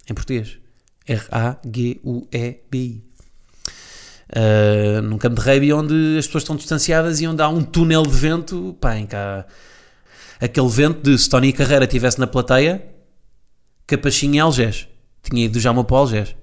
em 0.09 0.15
português. 0.15 0.59
R-A-G-U-E-B-I. 1.07 3.05
Uh, 4.35 5.03
num 5.03 5.19
campo 5.19 5.41
de 5.41 5.47
rugby 5.47 5.73
onde 5.73 6.19
as 6.19 6.27
pessoas 6.27 6.43
estão 6.43 6.57
distanciadas 6.57 7.21
e 7.21 7.27
onde 7.27 7.43
há 7.43 7.49
um 7.49 7.63
túnel 7.63 8.03
de 8.03 8.17
vento, 8.17 8.77
pá, 8.81 8.97
em 8.97 9.07
cá, 9.07 9.45
aquele 10.41 10.69
vento 10.69 11.03
de 11.03 11.19
se 11.19 11.29
Tony 11.29 11.53
Carreira 11.53 11.85
estivesse 11.85 12.19
na 12.19 12.27
plateia, 12.27 12.83
Capachinho 13.87 14.37
e 14.37 14.41
Algés. 14.41 14.89
Tinha 15.23 15.45
ido 15.45 15.61
já 15.61 15.73
para 15.73 15.95
o 15.95 15.97
Algés. 15.97 16.35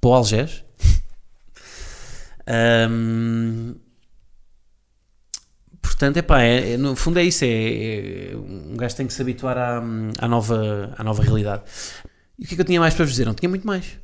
Para 0.00 0.10
o 0.10 0.14
Algés. 0.14 0.64
um, 2.88 3.74
Portanto, 5.84 6.16
epá, 6.16 6.42
é, 6.42 6.72
é, 6.72 6.76
no 6.78 6.96
fundo 6.96 7.18
é 7.18 7.22
isso, 7.22 7.44
é, 7.44 7.48
é, 8.32 8.36
um 8.36 8.74
gajo 8.74 8.96
tem 8.96 9.06
que 9.06 9.12
se 9.12 9.20
habituar 9.20 9.58
à, 9.58 9.82
à, 10.18 10.26
nova, 10.26 10.94
à 10.96 11.04
nova 11.04 11.22
realidade. 11.22 11.62
E 12.38 12.44
o 12.44 12.48
que 12.48 12.54
é 12.54 12.56
que 12.56 12.60
eu 12.62 12.64
tinha 12.64 12.80
mais 12.80 12.94
para 12.94 13.04
vos 13.04 13.12
dizer? 13.12 13.26
Não 13.26 13.34
tinha 13.34 13.48
muito 13.48 13.66
mais. 13.66 13.98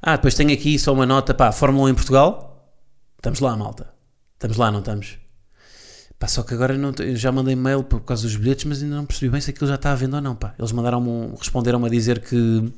Ah, 0.00 0.14
depois 0.16 0.34
tenho 0.34 0.52
aqui 0.52 0.78
só 0.78 0.92
uma 0.92 1.04
nota, 1.04 1.34
pá, 1.34 1.50
Fórmula 1.50 1.86
1 1.86 1.88
em 1.90 1.94
Portugal, 1.94 2.72
estamos 3.16 3.40
lá, 3.40 3.56
malta. 3.56 3.92
Estamos 4.34 4.56
lá, 4.56 4.70
não 4.70 4.78
estamos? 4.78 5.18
Pá, 6.18 6.28
só 6.28 6.42
que 6.44 6.54
agora 6.54 6.78
não, 6.78 6.92
eu 7.00 7.16
já 7.16 7.32
mandei 7.32 7.56
mail 7.56 7.82
por 7.82 8.00
causa 8.02 8.22
dos 8.22 8.36
bilhetes, 8.36 8.64
mas 8.64 8.82
ainda 8.82 8.94
não 8.94 9.04
percebi 9.04 9.28
bem 9.30 9.40
se 9.40 9.50
aquilo 9.50 9.66
já 9.66 9.74
está 9.74 9.90
à 9.90 9.94
venda 9.96 10.16
ou 10.16 10.22
não, 10.22 10.36
pá. 10.36 10.54
Eles 10.58 10.70
mandaram 10.70 11.34
responderam-me 11.36 11.86
a 11.86 11.90
dizer 11.90 12.20
que, 12.20 12.72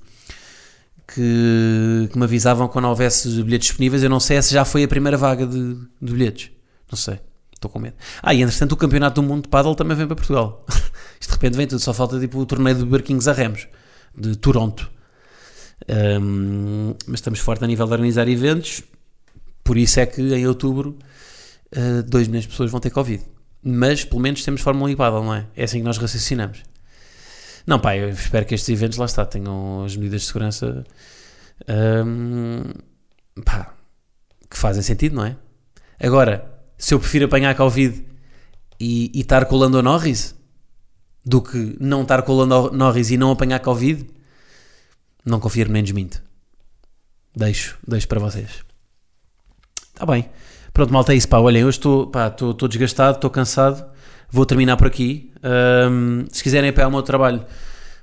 que, 1.07 2.09
que, 2.11 2.19
me 2.19 2.25
avisavam 2.25 2.69
quando 2.69 2.87
houvesse 2.87 3.29
bilhetes 3.43 3.69
disponíveis. 3.69 4.03
Eu 4.03 4.11
não 4.11 4.19
sei 4.19 4.41
se 4.41 4.55
já 4.55 4.65
foi 4.65 4.83
a 4.83 4.89
primeira 4.89 5.19
vaga 5.19 5.47
de, 5.47 5.75
de 6.01 6.13
bilhetes. 6.13 6.51
Não 6.91 6.97
sei. 6.97 7.21
Estou 7.63 7.71
com 7.71 7.79
medo. 7.79 7.95
Ah, 8.21 8.35
e 8.35 8.43
entretanto 8.43 8.73
o 8.73 8.77
Campeonato 8.77 9.21
do 9.21 9.27
Mundo 9.27 9.45
de 9.45 9.49
Paddle 9.49 9.77
também 9.77 9.97
vem 9.97 10.07
para 10.07 10.17
Portugal. 10.17 10.67
Isto 11.21 11.31
de 11.31 11.35
repente 11.35 11.57
vem 11.57 11.67
tudo, 11.69 11.79
só 11.79 11.95
falta 11.95 12.19
tipo 12.19 12.41
o 12.41 12.45
torneio 12.45 12.77
de 12.77 12.85
barquinhos 12.85 13.29
a 13.29 13.33
remos, 13.33 13.69
de 14.17 14.35
Toronto. 14.35 14.91
Um, 15.89 16.95
mas 17.07 17.21
estamos 17.21 17.39
fortes 17.39 17.63
a 17.63 17.67
nível 17.67 17.87
de 17.87 17.93
organizar 17.93 18.29
eventos, 18.29 18.83
por 19.63 19.77
isso 19.77 20.01
é 20.01 20.07
que 20.07 20.21
em 20.21 20.47
outubro 20.47 20.97
2 22.07 22.27
uh, 22.27 22.31
milhões 22.31 22.45
de 22.45 22.49
pessoas 22.49 22.71
vão 22.71 22.81
ter 22.81 22.91
Covid. 22.91 23.23
Mas 23.63 24.05
pelo 24.05 24.21
menos 24.21 24.43
temos 24.43 24.61
Fórmula 24.61 24.89
1 24.89 24.93
e 24.93 24.97
Paddle, 24.97 25.25
não 25.25 25.35
é? 25.35 25.47
É 25.57 25.65
assim 25.65 25.79
que 25.79 25.85
nós 25.85 25.99
raciocinamos. 25.99 26.65
Não, 27.65 27.79
pá, 27.79 27.97
eu 27.97 28.09
espero 28.09 28.45
que 28.45 28.57
estes 28.57 28.69
eventos 28.69 28.99
lá 28.99 29.07
está, 29.07 29.25
tenham 29.25 29.85
as 29.85 29.95
medidas 29.95 30.23
de 30.23 30.27
segurança 30.27 30.85
um, 32.05 32.63
pá, 33.45 33.73
que 34.51 34.59
fazem 34.59 34.83
sentido, 34.83 35.15
não 35.15 35.25
é? 35.25 35.37
Agora, 36.01 36.52
se 36.83 36.93
eu 36.93 36.99
prefiro 36.99 37.27
apanhar 37.27 37.55
Covid 37.55 38.05
e, 38.79 39.13
e 39.15 39.21
estar 39.21 39.45
com 39.45 39.55
o 39.55 39.59
Lando 39.59 39.81
Norris 39.81 40.35
do 41.25 41.41
que 41.41 41.77
não 41.79 42.03
estar 42.03 42.23
com 42.23 42.33
o 42.33 42.37
Lando 42.37 42.73
Norris 42.73 43.13
e 43.13 43.17
não 43.17 43.31
apanhar 43.31 43.61
Covid, 43.61 44.05
não 45.25 45.39
confirmo 45.39 45.75
nem 45.75 45.85
desminto. 45.85 46.21
Deixo, 47.37 47.79
deixo 47.87 48.09
para 48.09 48.19
vocês. 48.19 48.65
Está 49.95 50.05
bem. 50.05 50.29
Pronto, 50.73 50.93
malta, 50.93 51.13
é 51.13 51.17
isso. 51.17 51.29
Pá, 51.29 51.39
olhem, 51.39 51.63
eu 51.63 51.71
estou, 51.71 52.11
estou, 52.11 52.69
desgastado, 52.69 53.15
estou 53.15 53.31
cansado. 53.31 53.89
Vou 54.29 54.45
terminar 54.45 54.77
por 54.77 54.89
aqui. 54.89 55.33
Um, 55.89 56.27
se 56.33 56.43
quiserem 56.43 56.71
apoiar 56.71 56.89
o 56.89 56.91
meu 56.91 57.03
trabalho, 57.03 57.47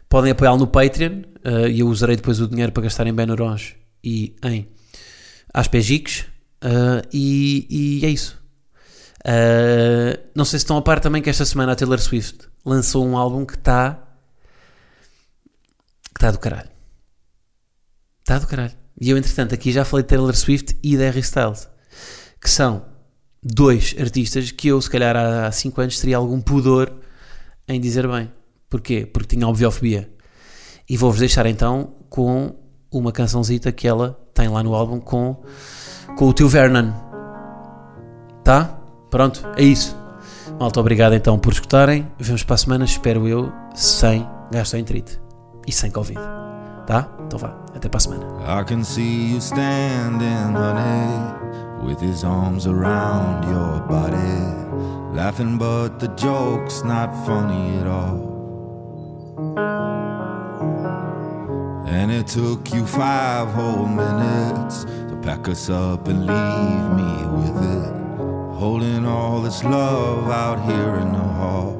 podem 0.07 0.31
apoiá-lo 0.31 0.57
no 0.57 0.67
Patreon. 0.67 1.23
Uh, 1.45 1.67
e 1.67 1.81
eu 1.81 1.87
usarei 1.89 2.15
depois 2.15 2.39
o 2.39 2.47
dinheiro 2.47 2.71
para 2.71 2.83
gastar 2.83 3.05
em 3.07 3.13
Benurons 3.13 3.75
e 4.01 4.37
em 4.41 4.69
Aspegiques. 5.53 6.21
Uh, 6.63 7.05
e, 7.11 7.99
e 8.01 8.05
é 8.05 8.09
isso. 8.09 8.38
Uh, 9.25 10.29
não 10.33 10.45
sei 10.45 10.59
se 10.59 10.63
estão 10.63 10.77
a 10.77 10.81
par 10.81 10.99
também 10.99 11.21
que 11.21 11.29
esta 11.29 11.45
semana 11.45 11.73
a 11.73 11.75
Taylor 11.75 11.99
Swift 11.99 12.47
lançou 12.65 13.05
um 13.05 13.17
álbum 13.17 13.45
que 13.45 13.55
está. 13.55 13.99
que 16.05 16.17
está 16.17 16.31
do 16.31 16.39
caralho. 16.39 16.69
Está 18.19 18.39
do 18.39 18.47
caralho. 18.47 18.73
E 18.99 19.09
eu, 19.09 19.17
entretanto, 19.17 19.53
aqui 19.53 19.71
já 19.71 19.85
falei 19.85 20.03
de 20.03 20.09
Taylor 20.09 20.35
Swift 20.35 20.77
e 20.83 20.95
de 20.95 21.03
Harry 21.03 21.19
Styles, 21.19 21.69
que 22.39 22.49
são 22.49 22.85
dois 23.41 23.95
artistas 23.99 24.51
que 24.51 24.67
eu, 24.67 24.81
se 24.81 24.89
calhar, 24.89 25.15
há 25.15 25.51
5 25.51 25.81
anos 25.81 25.99
teria 25.99 26.17
algum 26.17 26.41
pudor 26.41 26.93
em 27.67 27.79
dizer 27.79 28.07
bem. 28.07 28.31
Porquê? 28.69 29.05
Porque 29.05 29.35
tinha 29.35 29.47
obviofobia. 29.47 30.11
E 30.87 30.97
vou-vos 30.97 31.19
deixar 31.19 31.45
então 31.45 31.95
com 32.09 32.55
uma 32.91 33.11
cançãozita 33.11 33.71
que 33.71 33.87
ela 33.87 34.19
tem 34.33 34.47
lá 34.47 34.61
no 34.63 34.73
álbum 34.73 34.99
com, 34.99 35.43
com 36.17 36.27
o 36.27 36.33
tio 36.33 36.49
Vernon. 36.49 36.91
Tá? 38.43 38.78
Pronto, 39.09 39.41
é 39.55 39.63
isso. 39.63 39.97
Malta, 40.59 40.79
obrigado 40.79 41.13
então 41.13 41.37
por 41.37 41.53
escutarem. 41.53 42.07
Vemos 42.17 42.43
para 42.43 42.55
a 42.55 42.57
semana, 42.57 42.85
espero 42.85 43.27
eu, 43.27 43.51
sem 43.73 44.27
gastroenterite 44.51 45.19
e 45.67 45.71
sem 45.71 45.91
Covid. 45.91 46.19
Tá? 46.85 47.07
Então 47.25 47.37
vá, 47.37 47.55
até 47.75 47.87
para 47.87 47.97
a 47.97 48.01
semana. 48.01 48.25
I 48.41 48.63
can 48.65 48.83
see 48.83 49.31
you 49.31 49.37
standing, 49.37 50.55
honey, 50.55 51.85
with 51.85 52.01
his 52.01 52.23
arms 52.23 52.65
around 52.65 53.45
your 53.47 53.79
body, 53.87 55.15
laughing, 55.15 55.57
but 55.57 55.99
the 55.99 56.07
joke's 56.15 56.83
not 56.83 57.13
funny 57.25 57.79
at 57.79 57.87
all. 57.87 58.29
And 61.85 62.11
it 62.11 62.27
took 62.27 62.73
you 62.73 62.85
five 62.85 63.49
whole 63.53 63.85
minutes 63.85 64.85
to 65.09 65.15
pack 65.21 65.47
us 65.47 65.69
up 65.69 66.07
and 66.07 66.25
leave 66.25 66.95
me 66.95 67.25
with 67.37 67.63
it. 67.63 67.98
Holding 68.59 69.05
all 69.05 69.41
this 69.41 69.63
love 69.63 70.29
out 70.29 70.59
here 70.65 70.95
in 70.95 71.13
the 71.13 71.27
hall. 71.39 71.71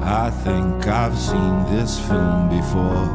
I 0.00 0.30
think 0.30 0.86
I've 0.86 1.18
seen 1.18 1.64
this 1.64 1.98
film 1.98 2.48
before, 2.48 3.10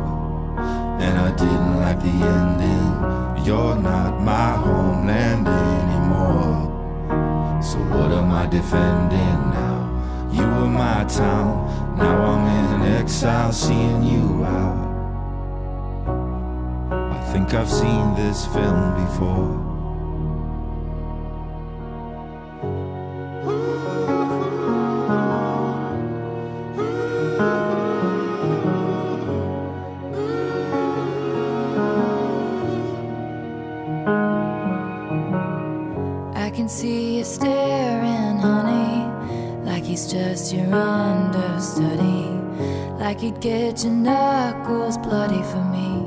and 1.00 1.18
I 1.18 1.32
didn't 1.38 1.78
like 1.78 2.02
the 2.02 2.18
ending. 2.38 3.46
You're 3.46 3.78
not 3.78 4.22
my 4.22 4.52
homeland 4.58 5.48
anymore. 5.48 6.68
So, 7.64 7.78
what 7.96 8.12
am 8.12 8.30
I 8.34 8.46
defending 8.48 9.40
now? 9.56 9.80
You 10.34 10.42
were 10.42 10.74
my 10.86 11.06
town, 11.06 11.96
now 11.98 12.18
I'm 12.32 12.46
in 12.60 12.94
exile, 12.98 13.54
seeing 13.54 14.04
you 14.04 14.44
out. 14.44 14.90
I 16.92 17.32
think 17.32 17.54
I've 17.54 17.72
seen 17.72 18.16
this 18.16 18.46
film 18.48 19.06
before. 19.06 19.69
Like 43.20 43.34
he'd 43.34 43.42
get 43.42 43.84
your 43.84 43.94
knuckles 43.94 44.98
bloody 44.98 45.44
for 45.44 45.64
me. 45.66 46.06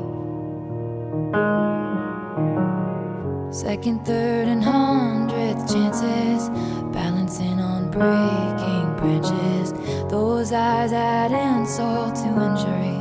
Second, 3.52 4.04
third, 4.06 4.48
and 4.48 4.64
hundredth 4.64 5.70
chances, 5.72 6.48
balancing 6.92 7.60
on 7.60 7.90
breaking 7.90 8.96
branches. 8.96 9.72
Those 10.10 10.52
eyes 10.52 10.92
add 10.92 11.32
insult 11.32 12.14
to 12.16 12.28
injury. 12.48 12.98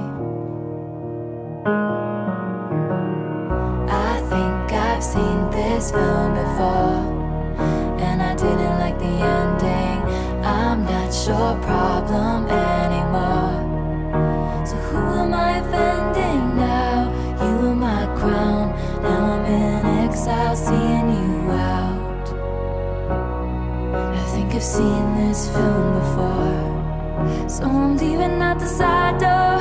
I 3.90 4.20
think 4.30 4.74
I've 4.74 5.04
seen 5.04 5.50
this 5.52 5.92
film 5.92 6.34
before, 6.34 7.00
and 8.02 8.22
I 8.22 8.36
didn't 8.36 8.80
like 8.80 8.98
the 9.00 9.06
ending. 9.06 10.02
I'm 10.44 10.84
not 10.84 11.12
your 11.28 11.56
problem 11.64 12.48
exile, 20.22 20.56
seeing 20.56 21.10
you 21.10 21.52
out. 21.52 22.28
I 24.16 24.24
think 24.36 24.54
I've 24.54 24.64
seen 24.64 25.16
this 25.16 25.50
film 25.50 26.00
before. 26.00 27.50
So 27.50 27.64
I'm 27.66 27.98
leaving 27.98 28.42
out 28.42 28.60
the 28.60 28.68
side 28.68 29.20
door. 29.20 29.60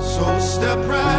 So 0.00 0.38
step 0.38 0.78
right. 0.88 1.17